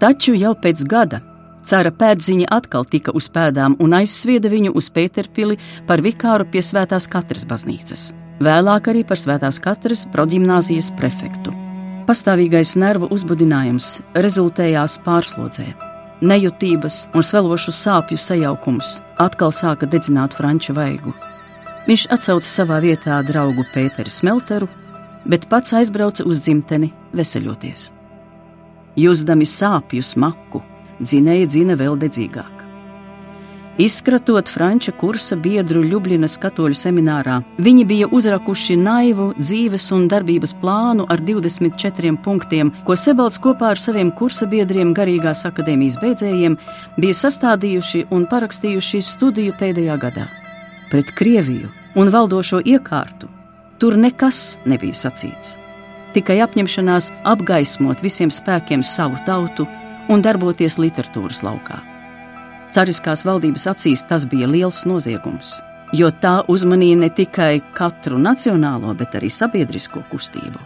[0.00, 1.20] Taču jau pēc gada
[1.66, 7.08] cara pēdziņa atkal tika uz pēdām un aizsvieda viņu uz Pēterpili par vikāru pie Svētās
[7.10, 11.54] Katras baznīcas, vēlāk arī par Svētās Katras proģimnāzijas prefektu.
[12.08, 15.68] Pastāvīgais nervu uzbudinājums rezultējās pārslodzē.
[16.20, 21.14] Nejutības un svelošu sāpju sajaukums atkal sāka dedzināt franču vaigu.
[21.86, 24.68] Viņš atcauca savā vietā draugu Pēteri Smelteru,
[25.24, 27.86] bet pats aizbrauca uz dzimteni veseļoties.
[29.00, 30.60] Jūzdami sāpju smaku,
[31.00, 32.60] dzinēja dzina vēl dedzīgāk.
[33.80, 41.06] Izkratot franču kursa biedru Ljubljanas katoļu seminārā, viņi bija uzrakuši naivu dzīves un darbības plānu
[41.08, 46.58] ar 24 punktiem, ko Sebalds kopā ar saviem kursa biedriem garīgās akadēmijas beidzējiem
[47.00, 50.28] bija sastādījuši un parakstījuši studiju pēdējā gadā.
[50.92, 53.32] Pret Krieviju un valdošo iekārtu
[53.80, 55.56] tur nekas nebija sacīts.
[56.12, 59.64] Tikai apņemšanās apgaismot visiem spēkiem savu tautu
[60.10, 61.78] un darboties literatūras laukā.
[62.74, 65.56] Cariskās valdības acīs tas bija liels noziegums,
[65.96, 70.60] jo tā uzmanīja ne tikai katru nacionālo, bet arī sabiedrisko kustību.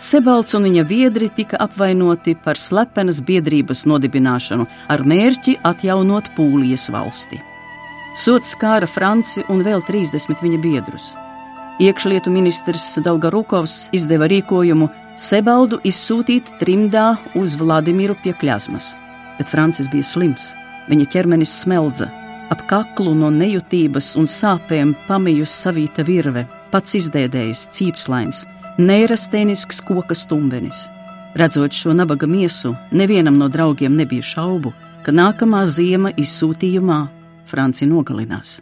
[0.00, 7.40] Sebalts un viņa biedri tika apvainoti par slepenas biedrības nodibināšanu ar mērķi atjaunot Pūlijas valsti.
[8.16, 11.12] Sots skāra Franci un vēl 30 viņa biedrus.
[11.80, 14.88] Iekšlietu ministrs Dalgarukovs izdeva rīkojumu
[15.20, 18.94] Sebaldu izsūtīt trimdā uz Vladimiru pie Kļazmas,
[19.36, 20.54] bet Francis bija slims.
[20.88, 22.06] Viņa ķermenis smeldza,
[22.48, 28.46] ap kaklu no nejūtības un sāpēm pamijus savīta virve, pats izdēdējis, cīpslains,
[28.80, 30.86] neirastēnisks koka stumbenis.
[31.36, 34.72] Redzot šo nabaga miesu, nevienam no draugiem nebija šaubu,
[35.04, 37.02] ka nākamā ziema izsūtījumā
[37.44, 38.56] Franci nogalinās.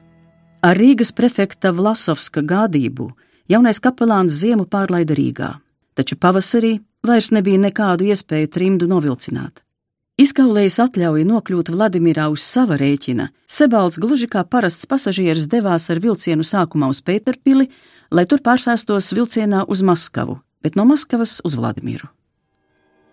[0.67, 3.13] Ar Rīgas prefekta Vlasovska gādību
[3.47, 5.55] jaunais kapelāns ziemu pārlaida Rīgā,
[5.99, 9.65] taču pavasarī vairs nebija nekādu iespēju trimdu novilcināt.
[10.19, 16.47] Izkaulējis atļauju nokļūt Vladimirā uz sava rēķina, Sebalds gluži kā parasts pasažieris devās ar vilcienu
[16.47, 17.69] sākumā uz Pēterpili,
[18.11, 22.11] lai tur pārsēstos vilcienā uz Maskavu, bet no Maskavas uz Vladimiru.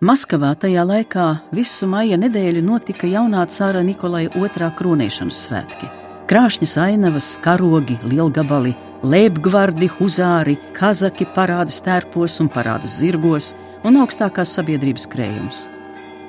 [0.02, 5.91] Maskavā tajā laikā visu maija nedēļu notika jaunā cāra Nikolai II kronēšanas svētki.
[6.26, 8.74] Krāšņas ainavas, karogi, lielgabali,
[9.06, 13.54] lēpgvardi, huzāri, kazaki parāda stērpos un parādas zirgos
[13.86, 15.65] un augstākās sabiedrības krējums.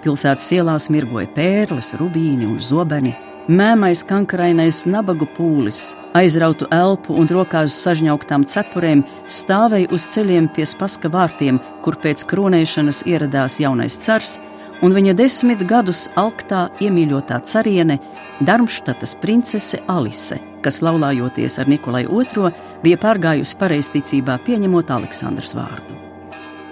[0.05, 3.15] Pilsētas ielās mirgoja pērles, rubīni un zobeni,
[3.49, 11.11] mēmais kankarainais nabagu pūlis, aizrautu elpu un rokās sažņauktām cepurēm stāvēja uz ceļiem pie spaska
[11.12, 14.37] vārtiem, kur pēc kronēšanas ieradās jaunais cars,
[14.85, 17.99] un viņa desmit gadus alktā iemīļotā cariene,
[18.47, 22.50] Darmštatas princese Alise, kas laulājoties ar Nikolai II,
[22.83, 26.00] bija pārgājusi pareizticībā pieņemot Aleksandrs vārdu.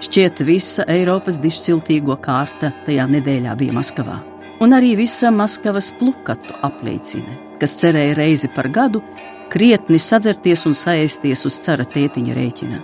[0.03, 4.19] Šķiet, visa Eiropas dišciltīgo kārta tajā nedēļā bija Maskavā.
[4.61, 9.01] Un arī visa Maskavas plukatu apliecina, kas cerēja reizi par gadu
[9.51, 12.81] krietni sadzerties un saēsties uz cara tētiņa rēķina.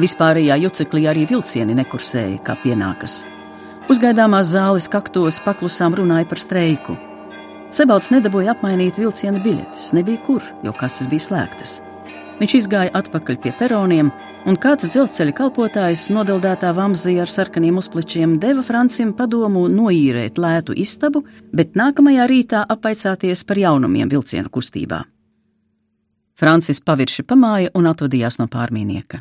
[0.00, 3.20] Vispārējā juceklī arī vilcieni nekursēja, kā pienākas.
[3.90, 6.96] Uzgaidāmās zāles kaktos paklusām runāja par streiku.
[7.70, 11.76] Sebalds nedabūja apmainīt vilciena biļetes, nebija kur, jo kastes bija slēgtas.
[12.40, 14.08] Viņš izgāja atpakaļ pie peroniem,
[14.48, 21.22] un kāds dzelzceļa kalpotājs, nodildētā vamzī ar sarkaniem uzplečiem, deva Francim padomu noīrēt lētu istabu,
[21.54, 25.04] bet nākamajā rītā apaicāties par jaunumiem vilcienu kustībā.
[26.40, 29.20] Francis pavirši pamāja un atvadījās no pārmīnieka.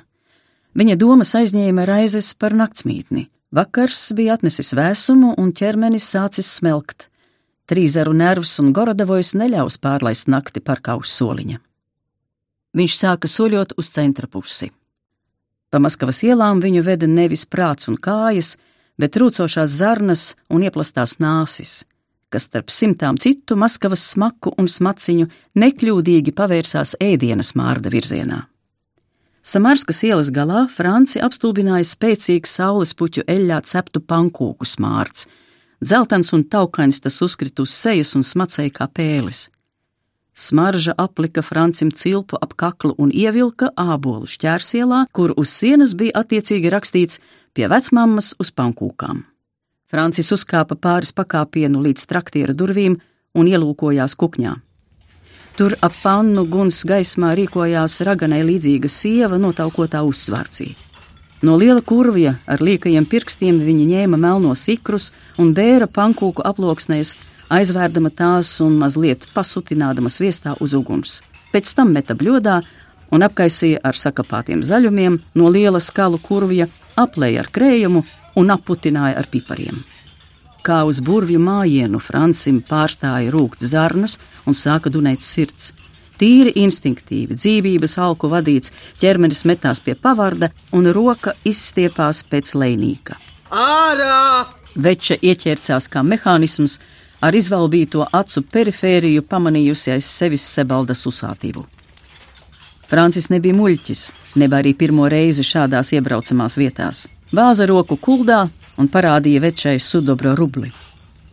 [0.80, 3.28] Viņa domas aizņēma raizes par naktsmītni.
[3.54, 7.10] Vakars bija atnesis vēsumu un ķermenis sācis smelkt.
[7.70, 11.60] Trīzaru nervs un Gorodavojas neļaus pārlaist nakti par kausu soliņa.
[12.74, 14.72] Viņš sāka soļot uz centra pusi.
[15.70, 18.56] Pa Maskavas ielām viņu veda nevis prāts un kājas,
[18.98, 21.84] bet rūcošās zarnas un ieplastās nāsis,
[22.34, 25.30] kas starp simtām citu Maskavas smaku un smaciņu
[25.62, 28.48] nekļūdīgi pavērsās ēdienas mārda virzienā.
[29.46, 35.30] Samarskas ielas galā Franci apstulbināja spēcīgs saules puķu eļļā ceptu pankūku smārts,
[35.82, 39.48] dzeltens un taukains tas uzkrita uz sejas un smacēja kā pēlis.
[40.40, 46.72] Smarža aplika Francim cilpu ap kaklu un ievilka ābolu šķērsielā, kur uz sienas bija attiecīgi
[46.72, 47.20] rakstīts
[47.54, 49.26] pie vecmammas uz pankūkām.
[49.90, 53.00] Francis uzkāpa pāris pakāpienu līdz traktiera durvīm
[53.36, 54.54] un ielūkojās kukņā.
[55.58, 60.70] Tur ap pannu guns gaismā rīkojās raganai līdzīga sieva notaukotā uzsvārcī.
[61.42, 67.14] No liela kurvja ar liekajiem pirkstiem viņa ņēma melnos ikrus un bēra pankūku aploksnēs
[67.50, 71.22] aizvērdama tās un mazliet pasutinādama sviestā uz uguns.
[71.54, 72.60] Pēc tam meta bļodā
[73.16, 76.68] un apkaisīja ar sakapātiem zaļumiem, no liela skalu kurvja
[77.00, 78.04] aplēja ar krējumu
[78.38, 79.80] un aputināja ar pipariem.
[80.62, 85.72] Kā uz burvju mājienu Francim pārstāja rūkt zarnas un sāka dunēt sirds.
[86.20, 93.16] Tīri instinktīvi, dzīvības alku vadīts, ķermenis metās pie pavarda un roka izstiepās pēc lēnīka.
[93.56, 94.50] Ārā!
[94.76, 96.78] Veča ieķērcās kā mehānisms,
[97.26, 101.66] ar izvalbīto acu perifēriju pamanījusi aiz sevis sebaldas uzsātību.
[102.90, 104.06] Francis nebija muļķis,
[104.42, 107.08] nebija arī pirmo reizi šādās iebraucamās vietās.
[107.32, 108.44] Bāza roku kuldā
[108.82, 110.72] un parādīja večai sudobra rubli.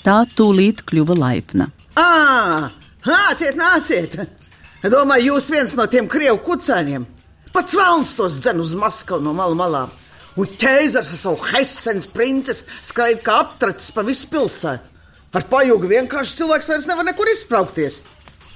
[0.04, 1.70] Tā tūlīt kļuva laipna.
[1.96, 2.70] Ā,
[3.06, 4.45] Nāciet, nāciet!
[4.92, 7.06] Domāju, jūs viens no tiem krievu kucēniem.
[7.50, 9.90] Pats vēlns tos dzen uz Maskavu no malu malām.
[10.36, 14.92] Un ķēzars ar savu Hesens princesi skraida kā aptracis pa visu pilsētu.
[15.34, 18.02] Ar pajūgu vienkārši cilvēks vairs nevar nekur izpraukties.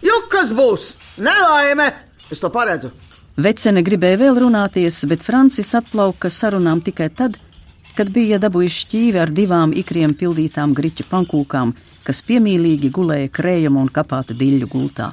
[0.04, 0.92] Jo kas būs?
[1.18, 1.88] Nelaime!
[2.30, 2.92] Es to paredzu.
[3.40, 7.40] Vecene gribēja vēl runāties, bet Francis atplauka sarunām tikai tad,
[7.96, 11.74] kad bija dabūjis šķīvi ar divām ikriem pildītām griķu pankūkām,
[12.06, 15.10] kas piemīlīgi gulēja krējuma un kapāta diļu gultā.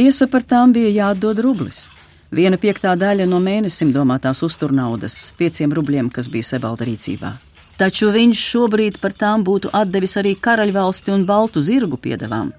[0.00, 1.82] Tiesa par tām bija jāatdod rublis.
[2.32, 7.34] Viena piektā daļa no mēnesim domātās uzturnaudas, pieciem rubļiem, kas bija Sebalda rīcībā.
[7.76, 12.54] Taču viņš šobrīd par tām būtu atdevis arī karaļvalsti un baltu zirgu piedevām.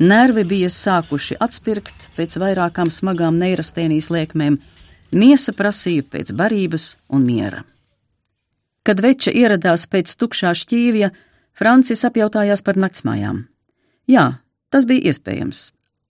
[0.00, 4.56] Nervi bija sākuši atspirkt pēc vairākām smagām neirastēnijas liekmēm,
[5.12, 7.64] miesa prasīja pēc barības un miera.
[8.88, 11.12] Kad veča ieradās pēc tukšā šķīvja,
[11.52, 13.44] Francis apjautājās par naktsmājām.
[14.08, 14.30] Jā,
[14.72, 15.66] tas bija iespējams.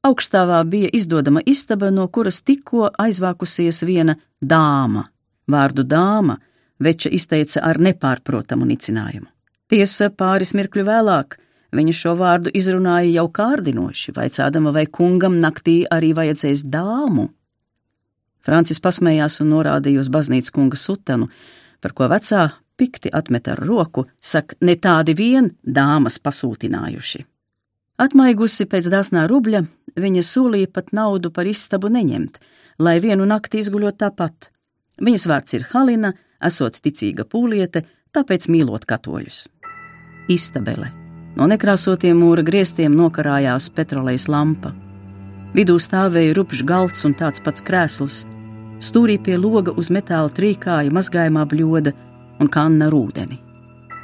[0.06, 5.06] Augstāvā bija izdodama istaba, no kuras tikko aizvākusies viena dāma.
[5.50, 6.36] Vārdu dāma
[6.82, 9.26] veča izteica ar nepārprotamu nicinājumu.
[9.66, 11.38] Tiesa pāris mirkļu vēlāk
[11.74, 17.28] viņa šo vārdu izrunāja jau kārdinoši, vaicādama, vai kungam naktī arī vajadzēs dāmu.
[18.46, 21.28] Francis pasmējās un norādīja uz baznīcas kunga sutenu,
[21.82, 27.24] par ko vecā pikti atmet ar roku, saka, ne tādi vien dāmas pasūtinājuši.
[27.96, 29.62] Atmaigusi pēc dāsnā rubļa,
[29.96, 32.38] viņa solīja pat naudu par istabu neņemt,
[32.78, 34.50] lai vienu nakti izguļot tāpat.
[35.00, 36.12] Viņas vārds ir Halina,
[36.44, 39.46] esot ticīga pūliete, tāpēc mīlot katoļus.
[40.28, 40.90] Istabele.
[41.36, 44.74] No nekrāsotiem mūra griestiem nokarājās petrolejas lampa.
[45.56, 48.24] Vidū stāvēja rupšs galds un tāds pats krēsls.
[48.84, 51.96] Stūrī pie loga uz metāla trīkāja mazgājumā bļoda,
[52.40, 53.45] un kanna ar ūdeni.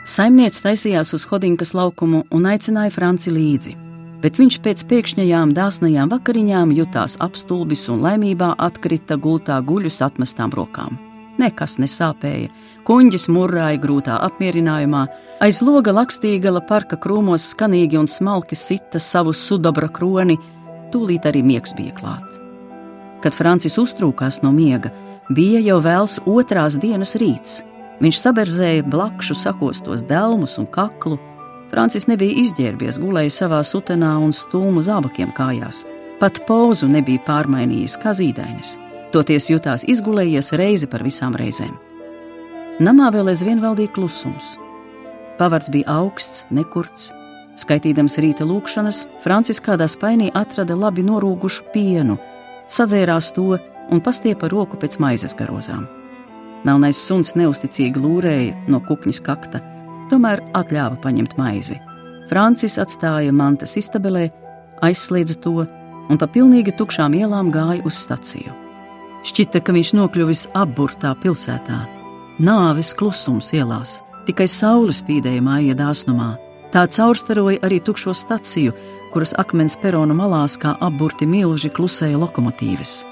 [0.02, 3.76] Saimniece taisījās uz Hodinkas laukumu un aicināja Franci līdzi,
[4.24, 10.98] bet viņš pēc pēkšņajām dāsnajām vakariņām jutās apstulbis un laimībā atkrita gultā guļus atmestām rokām.
[11.38, 12.50] Nekas nesāpēja,
[12.82, 15.06] kuņģis murrāja grūtā apmierinājumā,
[15.46, 20.34] aiz loga lakstīgala parka krūmos skanīgi un smalki sita savu sudobra kroni,
[20.90, 22.26] tūlīt arī miegs bija klāt.
[23.22, 24.90] Kad Francis uztrūkās no miega,
[25.30, 27.62] bija jau vēls otrās dienas rīts.
[28.02, 31.20] Viņš saberzēja blakšu sakostos delmus un kaklu.
[31.70, 35.84] Francis nebija izģērbies, gulēja savā sutenā un stūmu zābakiem kājās.
[36.18, 38.74] Pat pozu nebija pārmainījis kā zīdainis.
[39.14, 41.72] Toties jutās izgulējies reizi par visām reizēm.
[42.82, 44.56] Namā vēl aizvien valdīja klusums.
[45.38, 47.12] Pavards bija augsts, nekurts.
[47.62, 52.18] Skaitīdams rīta lūkšanas, Francis kādā spainī atrada labi norūgušu pienu,
[52.66, 53.58] sadzērās to
[53.92, 56.01] un pastiepa roku pēc maizes garozām.
[56.62, 59.61] Melnais suns neusticīgi lūrēja no kukņa kakta,
[60.11, 61.79] tomēr atļāva paņemt maizi.
[62.31, 64.29] Francis atstāja mantas istabelē,
[64.83, 65.64] aizslēdza to
[66.11, 68.55] un pa pilnīgi tukšām ielām gāja uz staciju.
[69.27, 71.83] Šķita, ka viņš nokļuvis apburtā pilsētā.
[72.42, 76.33] Nāves klusums ielās, tikai saule spīdēja māja dāsnumā.
[76.75, 78.75] Tā caurstaroja arī tukšo staciju,
[79.12, 83.03] kuras akmens perona malās kā apburti milži klusēja lokomotīvas.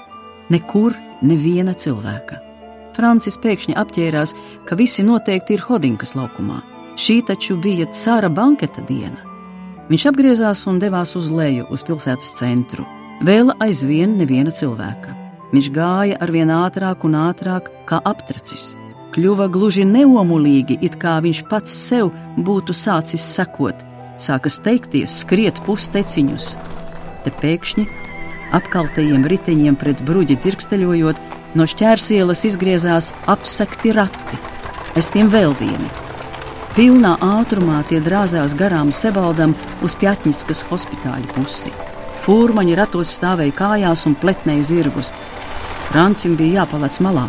[0.51, 2.50] Nekur neviena cilvēka.
[2.95, 4.35] Francis pēkšņi apģērās,
[4.67, 6.61] ka visi noteikti ir Hodinkas laukumā.
[6.99, 9.21] Šī taču bija cara banketa diena.
[9.91, 12.85] Viņš apgriezās un devās uz leju, uz pilsētas centru.
[13.27, 15.15] Vēl aizvien neviena cilvēka.
[15.51, 18.71] Viņš gāja ar vien ātrāk un ātrāk, kā aptracis.
[19.11, 23.81] Kļuva gluži neomulīgi, it kā viņš pats sev būtu sācis sekot,
[24.15, 26.53] sāka steigties, skriet pusteciņus.
[27.25, 27.87] Te pēkšņi
[28.55, 31.19] apkaltajiem riteņiem pret bruģi dzirksteļojot,
[31.51, 34.37] No šķērsielas izgriezās apsekti rati,
[34.95, 35.89] aiz tiem vēl vieni.
[36.71, 39.51] Pilnā ātrumā tie drāzās garām Sebaldam
[39.83, 41.73] uz Pjatņickas hospitāļa pusi.
[42.23, 45.09] Fūrmaņi ratos stāvēja kājās un pletnēja zirgus.
[45.89, 47.25] Francim bija jāpalec malā.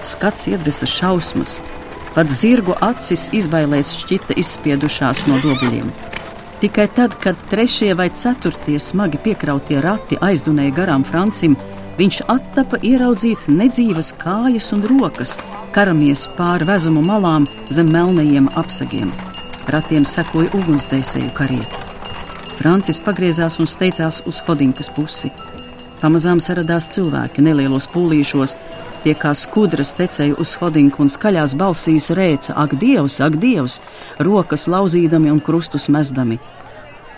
[0.00, 1.58] Skats iedvesa šausmas.
[2.14, 5.92] Pat zirgu acis izbailēs šķita izspiedušās no dobuļiem.
[6.62, 11.56] Tikai tad, kad trešie vai ceturtie smagi piekrautie rati aizdunēja garām Francim,
[11.98, 15.36] viņš attapa ieraudzīt nedzīvas kājas un rokas,
[15.74, 19.12] karamies pāri vezumu malām zem melnajiem apsagiem.
[19.72, 21.88] Ratiem sekoja ugunsdzēsēju karieti.
[22.58, 25.32] Francis pagriezās un steidzās uz Hodinkas pusi.
[26.02, 28.56] Pamazām saradās cilvēki nelielos pūlīšos,
[29.04, 33.80] tie kā skudras tecēja uz Hodinku un skaļās balsīs rēca: Ak, Dievs, ak, Dievs!
[34.18, 36.40] rokas lauzīdami un krustus mezdami.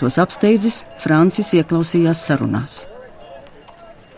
[0.00, 2.82] Tos apsteidzis, Francis ieklausījās sarunās.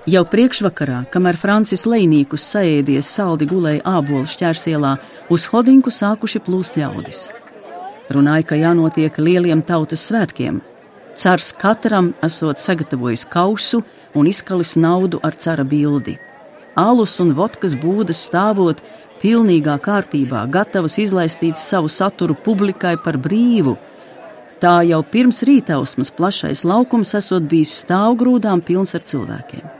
[0.07, 4.93] Jau priekšvakarā, kamēr Francis Leinīkus saēdies saldi gulēja ābolu šķērsielā,
[5.35, 7.25] uz Hodinku sākuši plūst ļaudis.
[8.15, 10.61] Runāja, ka jānotiek lieliem tautas svētkiem.
[11.19, 13.81] Cars katram esot sagatavojis kausu
[14.15, 16.15] un izkalis naudu ar cara bildi.
[16.79, 18.85] Alus un vodkas būdas stāvot
[19.19, 23.75] pilnīgā kārtībā, gatavas izlaistīt savu saturu publikai par brīvu.
[24.63, 29.76] Tā jau pirms rītausmas plašais laukums esot bijis stāvgrūdām pilns ar cilvēkiem.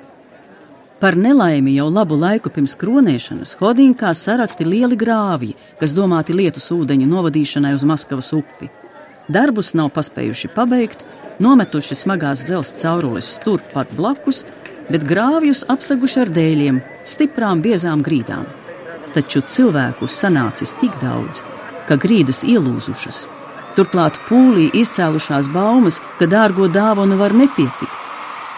[1.01, 7.09] Par nelaimi jau labu laiku pirms kronēšanas Hodinkā sarakti lieli grāvji, kas domāti lietus ūdeņu
[7.11, 8.71] novadīšanai uz Maskavas upi.
[9.29, 11.05] Darbus nav paspējuši pabeigt,
[11.45, 14.47] nometuši smagās dzelzceļa caurules turpat blakus,
[14.89, 18.49] bet grāvjus apseguši ar dēļiem, stiprām, biezām grīdām.
[19.13, 21.45] Taču cilvēku sanācis tik daudz,
[21.91, 23.27] ka grīdas ielūzušas.
[23.77, 28.06] Turklāt pūlī izcēlušās baumas, ka dārgo dāvanu var nepietikt.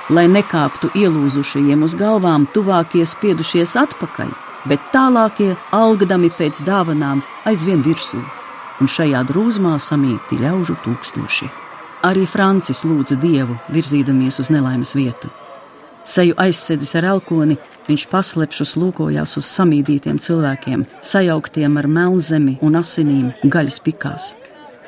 [0.09, 4.30] Lai nekāptu ielūzušajiem uz galvām, tuvākie spiedušies atpakaļ,
[4.70, 8.22] bet tālākie algadami pēc dāvanām aizvien virsū,
[8.80, 11.50] un šajā drūzmā samīti ļaužu tūkstoši.
[12.09, 15.28] Arī Francis lūdza dievu, virzīdamies uz nelaimes vietu.
[16.09, 23.34] Seju aizsēdzis ar elkoni, viņš paslēpšus lūkojās uz samīdītiem cilvēkiem, sajauktiem ar melnzemi un asinīm
[23.44, 24.32] gaļas pikās.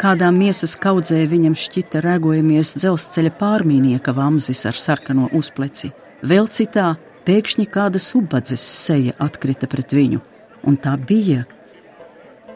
[0.01, 5.93] Kādā miesas kaudzē viņam šķita rēgojamies dzelzceļa pārmīnieka vamzis ar sarkano uzpleci.
[6.25, 6.95] Vēl citā
[7.29, 10.23] pēkšņi kāda subadzes seja atkrita pret viņu,
[10.65, 11.45] un tā bija.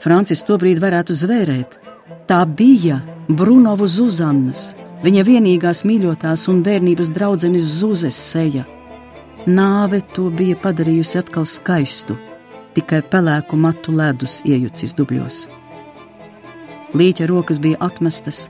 [0.01, 1.79] Francis tobrīd varētu zvērēt,
[2.29, 4.75] Tā bija Brunovu Zuzannas,
[5.05, 8.65] viņa vienīgās mīļotās un bērnības draudzenes Zuzes seja.
[9.45, 12.17] Nāve to bija padarījusi atkal skaistu,
[12.77, 15.45] tikai pelēku matu ledus iejucis dubļos.
[16.95, 18.45] Līķa rokas bija atmestas,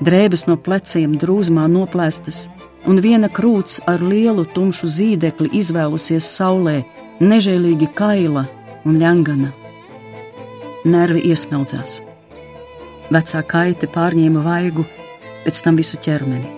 [0.00, 2.46] drēbes no pleciem drūzmā noplēstas,
[2.88, 6.78] un viena krūts ar lielu tumšu zīdekli izvēlusies saulē,
[7.20, 8.46] nežēlīgi kaila
[8.88, 9.52] un ļangana.
[10.88, 12.00] Nervi iesmeldzās.
[13.12, 14.86] Vecā kaite pārņēma vaigu,
[15.44, 16.48] pēc tam visu ķermeni.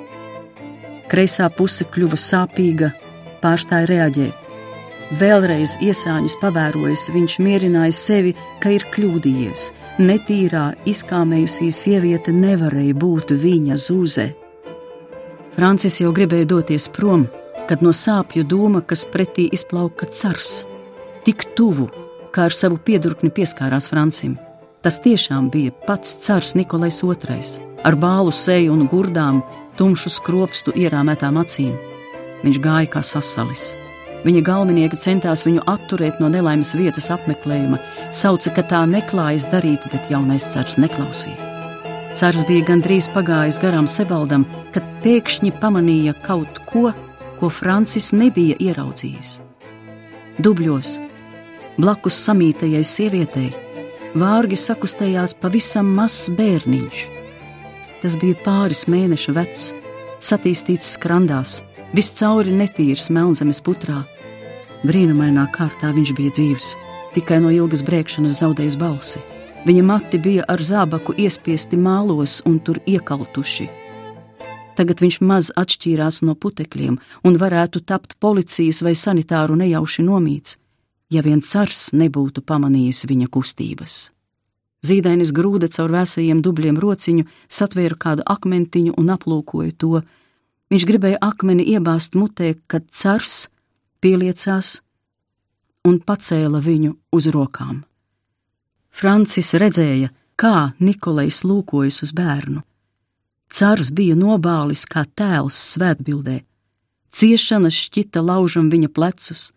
[1.10, 2.92] Kreisā puse kļuva sāpīga,
[3.42, 4.46] pārstāja reaģēt.
[5.18, 9.70] Vēlreiz iesāņus pavērojis, viņš mierināja sevi, ka ir kļūdījies.
[9.98, 14.26] Netīrā, izkāmējusī sieviete nevarēja būt viņa zūzē.
[15.56, 17.24] Francis jau gribēja doties prom,
[17.66, 20.60] kad no sāpju doma, kas pretī izplauka cars,
[21.26, 21.88] tik tuvu,
[22.30, 24.38] kā ar savu piedurkni pieskārās Francim.
[24.86, 27.42] Tas tiešām bija pats cars Nikolais II,
[27.82, 29.42] ar bālu seju un gurdām,
[29.74, 31.74] tumšu skropstu ierāmētām acīm.
[32.46, 33.72] Viņš gāja kā sasalis.
[34.26, 37.78] Viņa galvenieki centās viņu atturēt no nelaimes vietas apmeklējuma,
[38.14, 41.36] sauca, ka tā neklājas darīt, bet jaunais cars neklausīja.
[42.18, 44.42] Cars bija gandrīz pagājis garām Sebaldam,
[44.74, 46.88] kad pēkšņi pamanīja kaut ko,
[47.38, 49.36] ko Francis nebija ieraudzījis.
[50.42, 50.96] Dubļos,
[51.78, 53.52] blakus samītajai sievietei,
[54.18, 57.04] vārgi sakustējās pavisam mazs bērniņš.
[58.02, 59.70] Tas bija pāris mēnešu vecs,
[60.22, 61.60] satīstīts skrandās,
[61.96, 64.02] viscauri netīrs melnzemes putrā.
[64.84, 66.74] Brīnumainā kārtā viņš bija dzīves,
[67.16, 69.24] tikai no ilgas brēkšanas zaudējis balsi.
[69.66, 73.66] Viņa mati bija ar zābaku iespiesti mālos un tur iekaltuši.
[74.78, 80.58] Tagad viņš maz atšķīrās no putekļiem un varētu tapt policijas vai sanitāru nejauši nomīts
[81.10, 83.96] ja vien cars nebūtu pamanījis viņa kustības.
[84.84, 90.02] Zīdainis grūda caur vēsajiem dubļiem rociņu, satvēra kādu akmentiņu un aplūkoja to.
[90.68, 93.48] Viņš gribēja akmeni iebāzt mutē, kad cars
[94.04, 94.78] pieliecās
[95.88, 97.84] un pacēla viņu uz rokām.
[98.90, 102.60] Francis redzēja, kā Nikolais lūkojas uz bērnu.
[103.48, 106.42] Cars bija nobālis kā tēls svētbildē.
[107.08, 109.48] Ciešanas šķita laužam viņa plecus,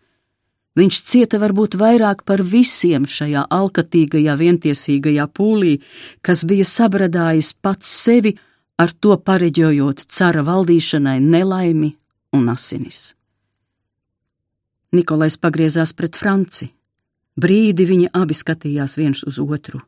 [0.72, 5.74] Viņš cieta varbūt vairāk par visiem šajā alkatīgajā, vientiesīgajā pūlī,
[6.24, 8.32] kas bija sabradājis pats sevi,
[8.82, 11.92] ar to pareģojot cara valdīšanai nelaimi
[12.36, 13.12] un asinis.
[14.92, 16.68] Nikolais pagriezās pret Franci.
[17.38, 19.80] Brīdi viņi abi skatījās viens uz otru.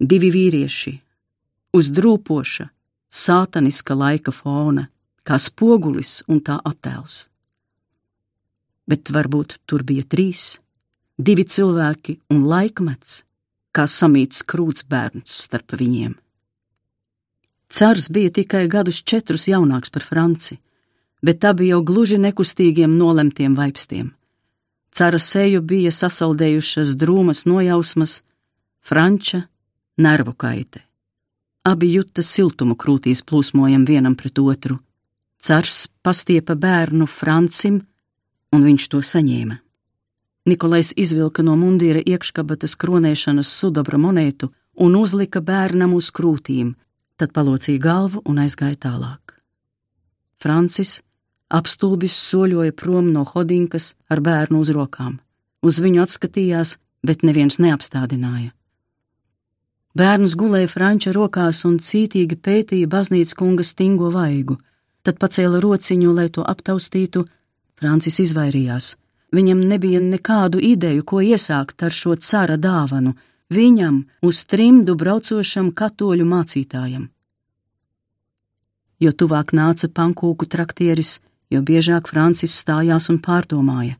[0.00, 0.96] Divi vīrieši,
[1.78, 2.66] uz drūpoša,
[3.06, 4.88] sātaniska laika fona,
[5.22, 7.26] kā spogulis un tā attēls
[8.86, 10.56] bet varbūt tur bija trīs,
[11.18, 13.24] divi cilvēki un laikmets,
[13.74, 16.14] kā samīts krūts bērns starp viņiem.
[17.68, 20.58] Cars bija tikai gadus četrus jaunāks par Franci,
[21.22, 24.12] bet abi jau gluži nekustīgiem nolemtiem vaipstiem.
[24.96, 28.22] Cara seju bija sasaldējušas drūmas nojausmas,
[28.80, 29.42] franča
[29.96, 30.80] nervu kaite.
[31.66, 34.78] Abi juta siltumu krūtīs plūsmojam vienam pret otru.
[35.42, 37.82] Cars pastiepa bērnu Francim,
[38.54, 39.58] un viņš to saņēma.
[40.46, 44.52] Nikolais izvilka no mundīra iekškabatas kronēšanas sudabra monētu
[44.86, 46.72] un uzlika bērnam uz krūtīm,
[47.16, 49.36] tad palocīja galvu un aizgāja tālāk.
[50.42, 51.00] Francis
[51.48, 55.18] apstulbis soļoja prom no hodinkas ar bērnu uz rokām.
[55.62, 58.52] Uz viņu atskatījās, bet neviens neapstādināja.
[59.96, 64.58] Bērns gulēja Franča rokās un cītīgi pētīja baznīcas kunga stingo vaigu,
[65.02, 67.24] tad pacēla rociņu, lai to aptaustītu.
[67.76, 68.94] Francis izvairījās.
[69.36, 73.14] Viņam nebija nekādu ideju, ko iesākt ar šo cara dāvanu,
[73.52, 77.08] viņam uz trimdu braucošam katoļu mācītājam.
[79.00, 81.20] Jo tuvāk nāca pankūku traktieris,
[81.52, 83.96] jo biežāk Francis stājās un pārdomāja.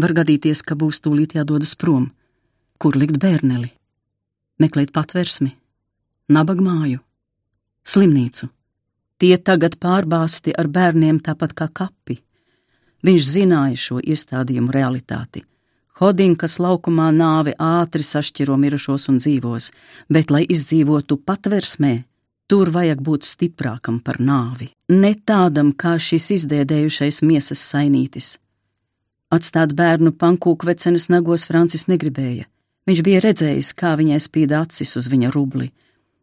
[0.00, 2.10] Var gadīties, ka būs tūlīt jādodas prom.
[2.80, 3.70] Kur likt bērneli?
[4.60, 5.52] Meklēt patversmi,
[6.28, 7.00] nabaga māju,
[7.84, 8.48] slimnīcu.
[9.20, 12.18] Tie tagad pārbāzti ar bērniem tāpat kā kapi.
[13.04, 15.44] Viņš zināja šo iestādījumu realitāti.
[16.00, 19.66] Hodinkas laukumā nāve ātri sašķiro mirušos un dzīvos,
[20.08, 21.92] bet, lai izdzīvotu patversmē,
[22.48, 28.38] tur vajag būt stiprākam par nāvi, ne tādam kā šis izdēdējušais miesas sainītis.
[29.30, 32.48] Atstāt bērnu pankūku vecenes nagos Francis negribēja.
[32.88, 35.68] Viņš bija redzējis, kā viņai spīd acis uz viņa rubli.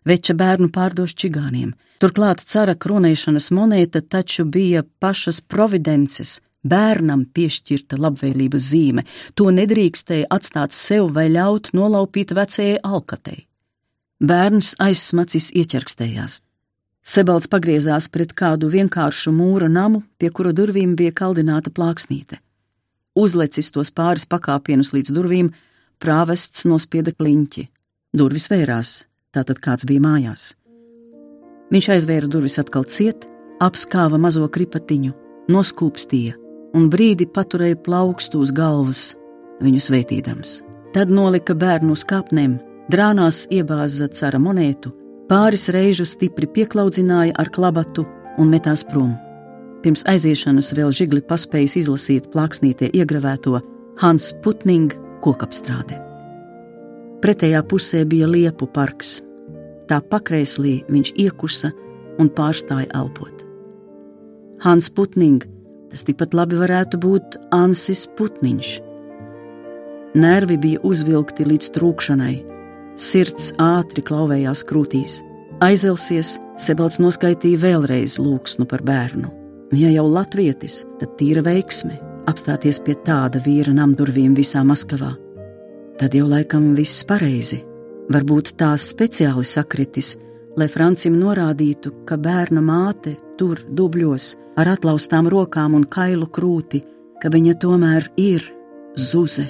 [0.09, 6.39] Veča bērnu pārdos čigāniem, turklāt cara kronēšanas monēta taču bija pašas providences,
[6.70, 9.03] bērnam piešķirta labvēlības zīme,
[9.36, 13.45] to nedrīkstēja atstāt sev vai ļaut nolaupīt vecajai alkatei.
[14.18, 16.41] Bērns aizsmacis ieķerkstējās.
[17.07, 22.41] Sebalds pagriezās pret kādu vienkāršu mūra namu, pie kura durvīm bija kaldināta plāksnīte.
[23.18, 25.51] Uzlecis tos pāris pakāpienus līdz durvīm,
[26.03, 27.68] prāvests nospieda kliņķi.
[28.18, 30.49] Durvis vērās, tātad kāds bija mājās.
[31.72, 33.30] Viņš aizvēra durvis atkal ciet,
[33.63, 35.13] apskāva mazo kripatiņu,
[35.51, 39.11] noskūpstīja un brīdi paturēja plaukstu uz galvas,
[39.63, 40.61] viņu sveitīdams.
[40.95, 42.57] Tad nolika bērnu uz kāpnēm,
[42.91, 44.91] drānās iebāza cara monētu,
[45.30, 48.07] pāris reižu stipri pieklaudzināja ar klabatu
[48.38, 49.15] un metās prom.
[49.84, 53.59] Pirms aiziešanas vēl žigli paspējis izlasīt plāksnītē iegravēto
[54.01, 54.93] Hans Putning
[55.24, 55.99] kokapstrāde.
[57.22, 59.20] Pretējā pusē bija liepu parks.
[59.89, 61.72] Tā pakrēslī viņš iekusa
[62.22, 63.45] un pārstāja elpot.
[64.61, 65.45] Hans Putning
[65.97, 68.67] Tas tikpat labi varētu būt Ansis Putniņš.
[70.21, 72.35] Nervi bija uzvilkti līdz trūkšanai,
[72.93, 75.15] sirds ātri klauvējās krūtīs.
[75.65, 79.31] Aizelsies, Sebalds noskaitīja vēlreiz lūksnu par bērnu.
[79.73, 81.97] Ja jau latvietis, tad tīra veiksme
[82.29, 85.15] apstāties pie tāda vīra namdurvīm visā Maskavā.
[85.97, 87.63] Tad jau laikam viss pareizi.
[88.13, 90.13] Varbūt tās speciāli sakritis,
[90.58, 96.82] lai Francim norādītu, ka bērna māte tur, dubļos, ar atlaustām rokām un kailu krūti,
[97.22, 98.43] ka viņa tomēr ir
[98.97, 99.47] zuze.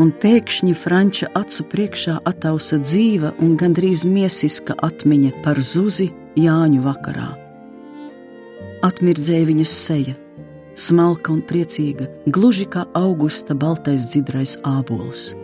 [0.00, 6.08] Un pēkšņi Franča acu priekšā attausa dzīva un gandrīz miesiska atmiņa par zuzi
[6.40, 7.28] Jāņu vakarā.
[8.86, 10.14] Atmirdzēja viņas seja,
[10.78, 15.34] smalka un priecīga, gluži kā augusta baltais dzidrais ābols.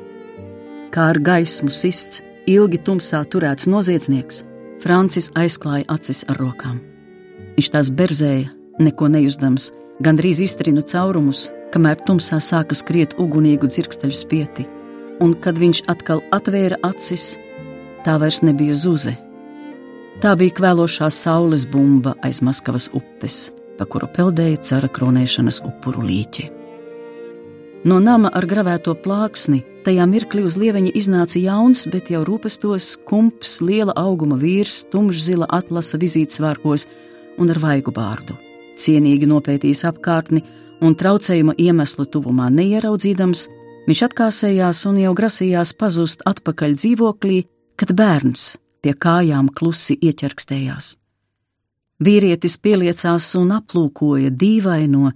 [0.95, 4.45] Kā ar gaismu sists, ilgi tumsā turēts noziedznieks,
[4.83, 6.81] Francis aizklāja acis ar rokām.
[7.57, 8.51] Viņš tās berzēja,
[8.83, 9.71] neko nejūstams,
[10.05, 14.67] gandrīz iztrina caurumus, kamēr tumsā sāka skriet ugunīgu dzirksteļu spieti,
[15.25, 17.35] un kad viņš atkal atvēra acis,
[18.05, 19.17] tā vairs nebija zuze.
[20.21, 26.47] Tā bija kvēlošā saules bumba aiz Maskavas upes, pa kuru peldēja cara kronēšanas upuru līķi.
[27.85, 33.61] No nama ar gravēto plāksni tajā mirklī uz lieveņa iznāca jauns, bet jau rūpestos, kumps,
[33.63, 36.87] liela auguma vīrs, tumšzila atlasa vizītsvārkos
[37.39, 38.35] un ar vaigu bārdu.
[38.77, 40.43] Cienīgi nopētījis apkārtni
[40.83, 43.47] un traucējuma iemeslu tuvumā neieraudzīdams,
[43.87, 47.39] viņš atkāsējās un jau grasījās pazust atpakaļ dzīvoklī,
[47.79, 50.97] kad bērns pie kājām klusi ieķerkstējās.
[52.03, 55.15] Vīrietis pieliecās un aplūkoja dīvaino,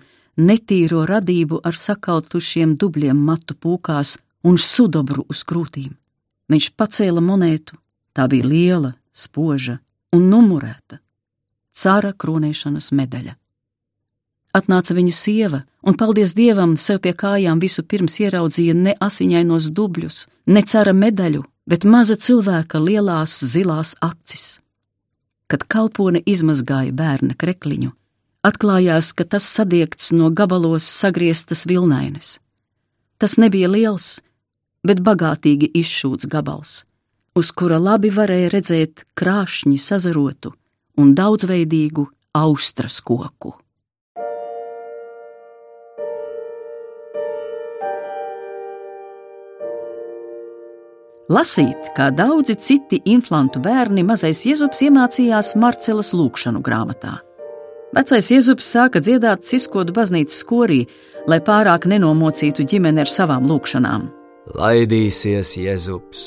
[0.48, 4.16] netīro radību ar sakautušiem dubļiem matu pūkās
[4.46, 5.92] un sudobru uz krūtīm.
[6.50, 7.76] Viņš pacēla monētu,
[8.16, 9.78] tā bija liela, spoža
[10.16, 10.98] un numurēta
[11.80, 13.36] cara kronēšanas medaļa.
[14.56, 20.24] Atnāca viņa sieva, un, paldies Dievam, sev pie kājām visu pirms ieraudzīja ne asiņainos dubļus,
[20.50, 24.58] ne cara medaļu, bet maza cilvēka lielās zilās acis.
[25.46, 27.92] Kad kalpone izmazgāja bērna krekliņu,
[28.46, 32.38] atklājās, ka tas sadiegts no gabalos sagrieztas vilnainas.
[33.20, 34.20] Tas nebija liels,
[34.86, 36.84] bet bagātīgi izšūts gabals,
[37.36, 40.54] uz kura labi varēja redzēt krāšņi sazarotu,
[40.96, 42.08] un daudzveidīgu
[42.40, 43.56] austras koku.
[51.30, 57.20] Lasīt, kā daudzi citi inflantu bērni, mazais Jēzus iemācījās Marcelas lūkšanu grāmatā.
[57.90, 60.84] Vecais Jēzus sāka dziedāt ciskodu baznīcas skorī,
[61.26, 64.04] lai pārāk nenomocītu ģimeni ar savām lūkšanām.
[64.54, 66.20] Laidīsies Jēzus,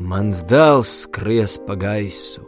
[0.00, 2.46] mans dēls skries pa gaisu.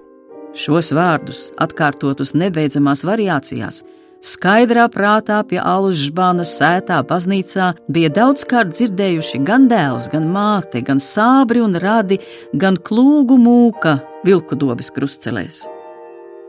[0.57, 3.83] Šos vārdus atkārtotus nebeidzamās variācijās,
[4.25, 10.97] skaidrā prātā pie alus žbāna sētā baznīcā bija daudzkārt dzirdējuši gan dēls, gan māte, gan
[10.97, 12.23] sābri un radi,
[12.57, 15.67] gan klūgu mūka vilku dobas krustcelēs.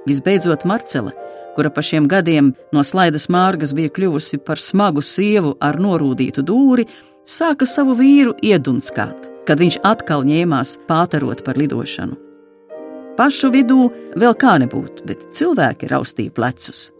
[0.07, 1.11] Visbeidzot, Marcela,
[1.57, 6.85] kura pa šiem gadiem no slaidas mārgas bija kļuvusi par smagu sievu ar norūdītu dūri,
[7.25, 12.13] sāka savu vīru iedunskāt, kad viņš atkal ņēmās pāterot par lidošanu.
[13.17, 13.87] Pašu vidū
[14.21, 16.91] vēl kā nebūtu, bet cilvēki raustīja plecus.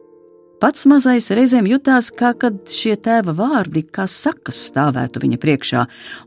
[0.57, 5.83] Pats mazais reizēm jutās, kā kad šie tēva vārdi, kā sakas, stāvētu viņa priekšā,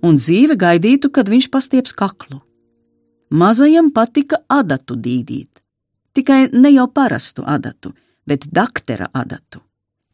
[0.06, 2.38] un dzīve gaidītu, kad viņš pastieps kaklu.
[3.34, 5.64] Mazajam patika adatu dīdīt,
[6.14, 7.90] tikai ne jau parastu adatu,
[8.30, 9.64] bet daktera adatu.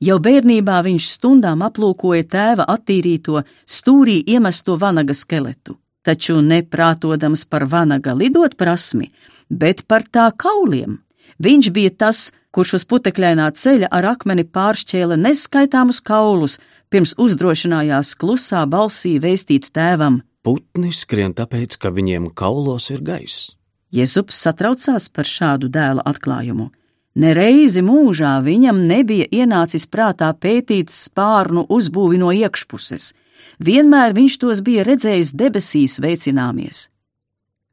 [0.01, 8.13] Jau bērnībā viņš stundām aplūkoja tēva attīrīto, stūrī iemesto vanaga skeletu, taču neprātodams par vanaga
[8.13, 9.09] lidot prasmi,
[9.49, 10.99] bet par tā kauliem.
[11.41, 16.59] Viņš bija tas, kurš uz putekļainā ceļa ar akmeni pāršķēla neskaitāmus kaulus,
[16.93, 23.57] pirms uzdrošinājās klusā balsī vēstīt tēvam: Putni skrien tāpēc, ka viņiem kaulos ir gaiss.
[23.97, 26.69] Jēzus satraucās par šādu dēla atklājumu.
[27.17, 33.15] Nereizi mūžā viņam nebija ienācis prātā pētīt spārnu uzbūvi no iekšpuses.
[33.57, 36.91] Vienmēr viņš tos bija redzējis debesīs veicināmies.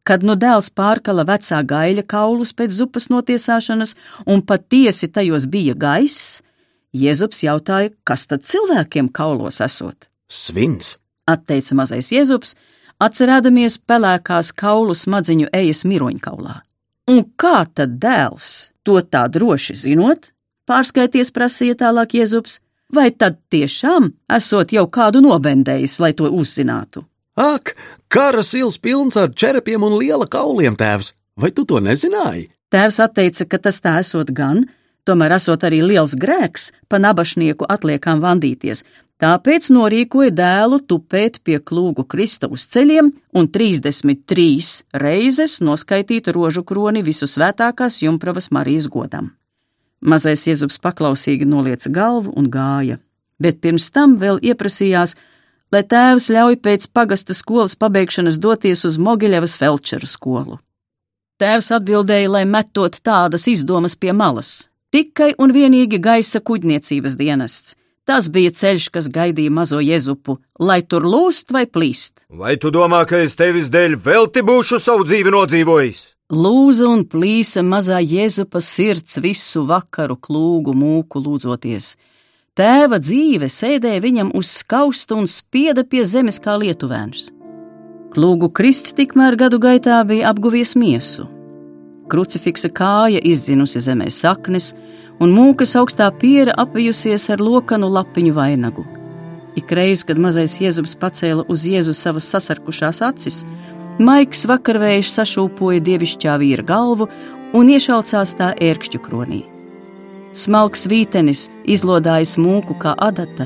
[0.07, 3.95] Kad nu dēls pārkala vecā gaļa kaulus pēc zupas notiesāšanas,
[4.27, 6.41] un patiesi tajos bija gaiss,
[6.93, 10.11] Jēzus jautāja, kas tad cilvēkiem kaulos esot?
[10.29, 10.99] Svins!
[11.25, 12.53] Atteica mazais Jēzus,
[13.01, 16.59] atcerēdamies pelēkās kaulu smadziņu ejas miroņkaulā.
[17.09, 20.31] Un kā tad dēls, to tā droši zinot,
[20.69, 22.59] pārskaities prasīja tālāk Jēzus,
[22.93, 27.05] vai tad tiešām esot jau kādu nobendējis, lai to uzzinātu?
[27.39, 27.73] Ak,
[28.07, 31.15] kara sils pilns ar čerepiem un liela kauliem, tēvs!
[31.33, 32.51] Vai tu to nezināji?
[32.69, 34.63] Tēvs atteica, ka tas tā esot gan,
[35.07, 38.83] tomēr esot arī liels grēks pa nabašnieku atliekām vandīties,
[39.23, 47.03] tāpēc norīkoja dēlu tupēt pie klūgu krista uz ceļiem un 33 reizes noskaitīt rožu kroni
[47.05, 49.31] visu svētākās jumpravas Marijas godam.
[50.03, 52.97] Mazais Jēzus paklausīgi nolieca galvu un gāja,
[53.39, 55.15] bet pirms tam vēl ieprasījās,
[55.71, 60.59] lai tēvs ļauj pēc pagasta skolas pabeigšanas doties uz Mogiļevas felčeru skolu.
[61.39, 64.67] Tēvs atbildēja, lai metot tādas izdomas pie malas.
[64.91, 67.77] Tikai un vienīgi gaisa kuģniecības dienests.
[68.03, 72.25] Tas bija ceļš, kas gaidīja mazo jezupu, lai tur lūst vai plīst.
[72.27, 76.01] Vai tu domā, ka es tevis dēļ velti būšu savu dzīvi nodzīvojis?
[76.33, 81.93] Lūza un plīsa mazā jezupa sirds visu vakaru klūgu mūku lūdzoties.
[82.59, 87.31] Tēva dzīve sēdēja viņam uz skausta un spieda pie zemes kā lietuvēns.
[88.13, 91.29] Klūgu krists tikmēr gadu gaitā bija apguvies miesu.
[92.11, 94.73] Krucifiksa kāja izdzinusi zemē saknes,
[95.23, 98.83] un mūkas augstā piera apvijusies ar lokanu lapiņu vainagu.
[99.59, 103.43] Ikreiz, kad mazais Jēzus pacēla uz Jēzu savas sasarkušās acis,
[104.01, 107.09] maigs vakarvējš sašūpoja dievišķā vīra galvu
[107.53, 109.43] un iešalcās tā ērkšķu kronī.
[110.33, 113.45] Smalks vītenis, izlodājis mūku kā adata,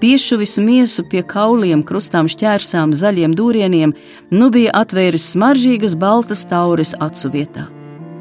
[0.00, 3.96] piešuvis miesu pie kauliem, krustām šķērsām, zaļiem dūrieniem,
[4.30, 7.66] nu bija atvēris smaržīgas baltas taures acu vietā.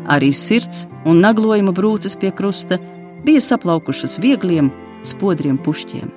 [0.10, 2.80] Arī sirds un naglojuma brūces pie krusta
[3.26, 4.72] bija saplaukušas viegliem,
[5.06, 6.10] spodriem pušķiem.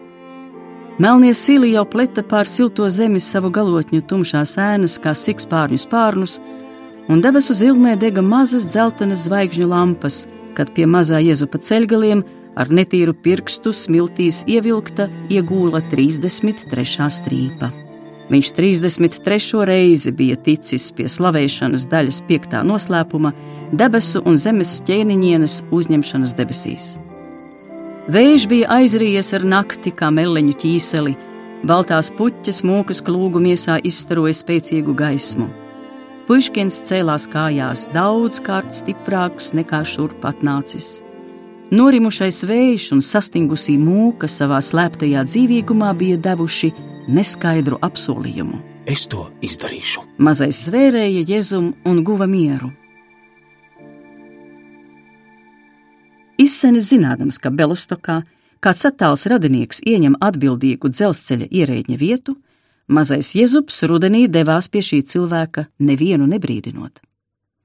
[1.03, 6.36] Melnie sili jau pleta pār silto zemi savu galotņu tumšās ēnas, kā sikspārņu spārnus,
[7.09, 10.26] un debesu zilmē dega mazas dzeltenas zvaigžņu lampas,
[10.57, 12.24] kad pie mazā Jēzupa ceļgaliem
[12.57, 17.09] ar netīru pirkstu smiltīs ievilkta iegūla 33.
[17.18, 17.72] strīpa.
[18.33, 19.64] Viņš 33.
[19.68, 23.35] reizi bija ticis pie slavēšanas daļas piektā noslēpuma,
[23.76, 26.95] debesu un zemes ķēniņienes uzņemšanas debesīs.
[28.12, 31.12] Vējš bija aizrījies ar nakti kā meleņu ķīseli,
[31.68, 35.51] baltās puķes mūkas klūgu miesā izstaroja spēcīgu gaismu.
[36.26, 41.03] Puškins cēlās kājās daudzkārt stiprāks nekā šurp atnācis.
[41.72, 46.72] Norimušais vējš un sastingusī mūka savā slēptajā dzīvīgumā bija devuši
[47.09, 48.61] neskaidru apsolījumu.
[48.86, 50.03] Es to izdarīšu.
[50.18, 52.72] Mazais zvērēja jēzumu un guva mieru.
[56.42, 58.22] Izsenis zinādams, ka Belostokā
[58.62, 62.34] kāds attāls radinieks ieņem atbildīgu dzelzceļa ierēģņa vietu,
[62.88, 67.03] mazais Jēzus rudenī devās pie šī cilvēka nevienu nebrīdinot.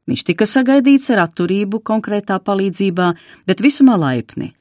[0.08, 3.08] Viņš tika sagaidīts ar atturību konkrētā palīdzībā,
[3.50, 4.54] bet visumā laipni.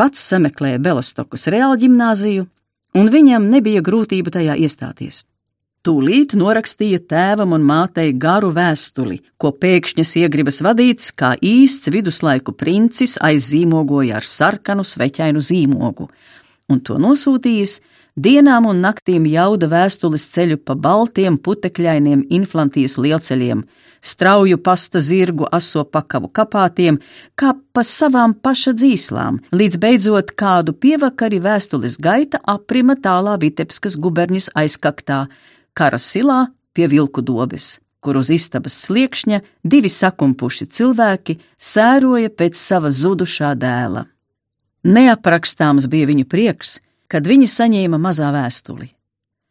[0.00, 2.46] Pats sameklēja Belastokas reāla ģimnāziju,
[2.94, 5.24] un viņam nebija grūtība tajā iestāties.
[5.84, 13.18] Tūlīt norakstīja tēvam un mātei garu vēstuli, ko pēkšņas iegribas vadīts kā īsts viduslaiku princis
[13.20, 16.08] aizzīmogoja ar sarkanu sveķainu zīmogu,
[16.72, 17.82] un to nosūtījis
[18.16, 23.64] dienām un naktīm jauda vēstules ceļu pa baltiem putekļainiem inflantijas lielceļiem,
[24.04, 27.00] strauju pasta zirgu aso pakavu kapātiem,
[27.34, 34.52] kā pa savām paša dzīslām, līdz beidzot kādu pievakari vēstules gaita aprima tālā Vitebskas guberņas
[34.54, 35.24] aizkaktā,
[35.74, 42.90] kara silā pie vilku dobes kur uz istabas sliekšņa divi sakumpuši cilvēki sēroja pēc sava
[42.92, 44.04] zudušā dēla.
[44.84, 46.76] Neaprakstāms bija viņu prieks,
[47.14, 48.88] kad viņi saņēma mazā vēstuli.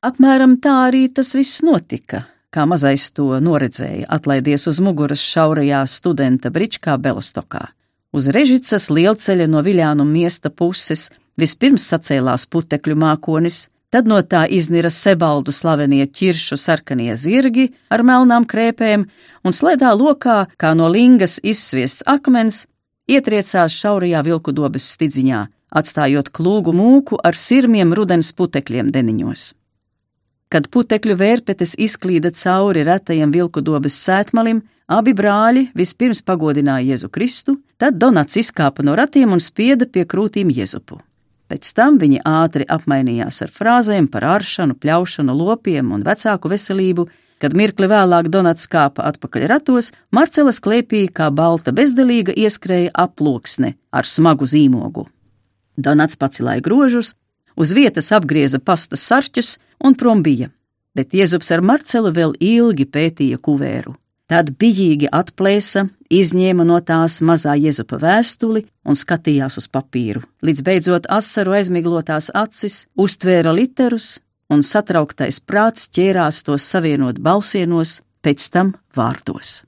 [0.03, 6.51] Apmēram tā arī tas viss notika, kā mazais to noredzēja, atlaidies uz muguras šaurajā studenta
[6.51, 7.69] bričkā Belostokā.
[8.11, 11.07] Uz Režicas lielceļa no Viļānu miesta puses
[11.39, 18.43] vispirms sacēlās putekļu mākonis, tad no tā iznira sebaldu slavenie ķiršu sarkanie zirgi ar melnām
[18.43, 19.07] krēpēm,
[19.47, 22.65] un slēdā lokā, kā no lingas izsviests akmens,
[23.07, 29.51] ietriecās šaurajā vilku dobes stidziņā, atstājot klūgu mūku ar sirmiem rudens putekļiem deniņos.
[30.53, 37.57] Kad putekļu vērpetes izklīda cauri retajam vilku dobes sētmalim, abi brāļi vispirms pagodināja Jēzu Kristu,
[37.81, 40.99] tad Donats izkāpa no ratiem un spieda pie krūtīm Jēzupu.
[41.49, 47.07] Pēc tam viņi ātri apmainījās ar frāzēm par āršanu, pļaušanu, lopiem un vecāku veselību,
[47.41, 54.07] kad mirkli vēlāk Donats kāpa atpakaļ ratos, Marcelas klēpī kā balta bezdelīga ieskrēja aploksne ar
[54.07, 55.09] smagu zīmogu.
[55.77, 57.13] Donats pacilāja grožus,
[57.55, 60.49] uz vietas apgrieza pasta sarķus un prom bija,
[60.95, 63.95] bet Jēzus ar Marcelu vēl ilgi pētīja kuvēru.
[64.31, 71.09] Tad bijīgi atplēsa, izņēma no tās mazā Jēzupa vēstuli un skatījās uz papīru, līdz beidzot
[71.11, 74.15] asaru aizmiglotās acis uztvēra literus
[74.53, 79.61] un satrauktais prāts ķērās tos savienot balsienos, pēc tam vārdos.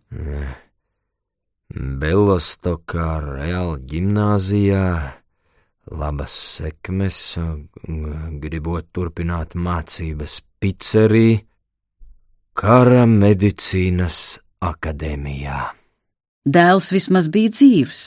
[1.75, 4.87] Belostokā Reāla ģimnāzijā
[5.91, 7.37] labas sekmes,
[8.41, 11.45] gribot turpināt mācības pizzerī,
[12.57, 15.61] kara medicīnas akadēmijā.
[16.45, 18.01] Dēls vismaz bija dzīvs,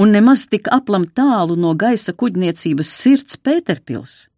[0.00, 4.31] un nemaz tik aplam tālu no gaisa kuģniecības sirds Pēterpils.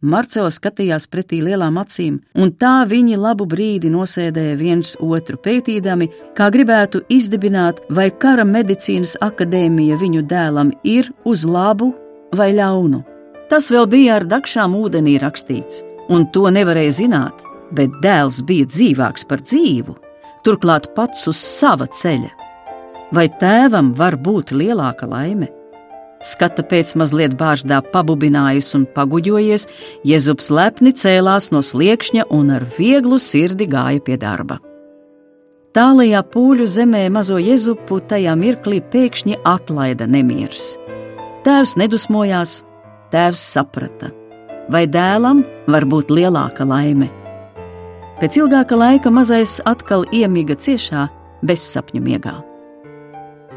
[0.00, 6.06] Marcela skatījās pretī lielām acīm, un tā viņi labu brīdi nosēdēja viens otru pētīdami,
[6.38, 11.90] kā gribētu izdibināt, vai kara medicīnas akadēmija viņu dēlam ir uz labu
[12.30, 13.02] vai ļaunu.
[13.50, 15.82] Tas vēl bija ar dakšām ūdenī rakstīts,
[16.14, 17.42] un to nevarēja zināt,
[17.74, 19.98] bet dēls bija dzīvāks par dzīvu,
[20.46, 22.30] turklāt pats uz sava ceļa.
[23.10, 25.57] Vai tēvam var būt lielāka laime?
[26.24, 29.68] Skata pēc mazliet bāždā pabubinājis un paguģojies,
[30.06, 34.58] Jēzus lepni cēlās no sliekšņa un ar vieglu sirdi gāja pie darba.
[35.78, 40.72] Tālajā pūļu zemē mazo Jēzupu tajā mirklī pēkšņi atlaida nemieris.
[41.46, 42.62] Tēvs nedusmojās,
[43.14, 44.10] tēvs saprata,
[44.72, 47.12] vai dēlam var būt lielāka laime.
[48.18, 51.06] Pēc ilgāka laika mazais atkal iemiga ciešā
[51.46, 52.47] bezsapņu miegā.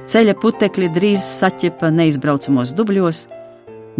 [0.09, 3.25] Ceļa putekļi drīz saķepa neizbraucamos dubļos,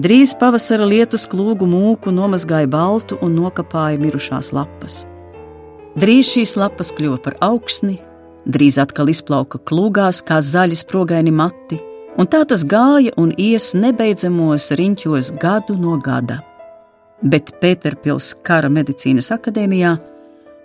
[0.01, 5.03] drīz pavasara lietus klūgu mūku nomazgāja baltu un nokapāja mirušās lapas.
[5.99, 7.99] Drīz šīs lapas kļuva par augsni,
[8.49, 11.77] drīz atkal izplauka klūgās kā zaļi sprogaini mati,
[12.17, 16.41] un tā tas gāja un ies nebeidzamos riņķos gadu no gada.
[17.21, 19.93] Bet Pēterpils kara medicīnas akadēmijā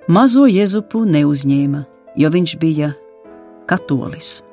[0.09, 1.85] mazo Jēzupu neuzņēma,
[2.17, 2.95] jo viņš bija
[3.69, 4.46] katolis.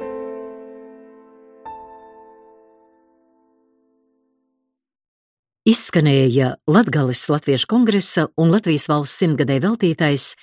[5.63, 10.33] Izskanēja Latgales Latviešu kongresa un Latvijas valsts simtgadē veltītais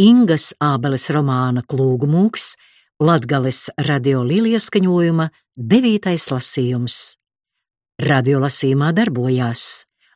[0.00, 2.54] Ingas Ābeles romāna Klūgu mūks,
[3.04, 5.26] Latgales radio līlieskaņojuma
[5.74, 6.96] devītais lasījums.
[8.08, 9.66] Radio lasījumā darbojās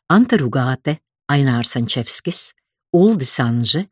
[0.09, 0.97] Anta Rugāte,
[1.29, 2.55] Ainārs Ančevskis,
[2.97, 3.85] Uldis Anže,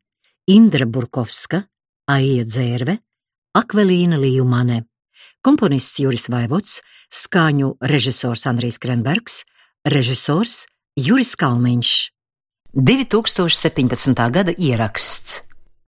[0.50, 1.62] Indra Burkovska,
[2.10, 2.98] Aija Dzērve,
[3.62, 4.82] Akvelīna Lījumane,
[5.38, 6.80] komponists Juris Vaivots,
[7.14, 9.44] skaņu režisors Andrijs Krenbergs,
[9.84, 10.64] Režisors
[10.96, 11.88] Juris Kalniņš.
[12.72, 14.16] 2017.
[14.32, 15.43] gada ieraksts.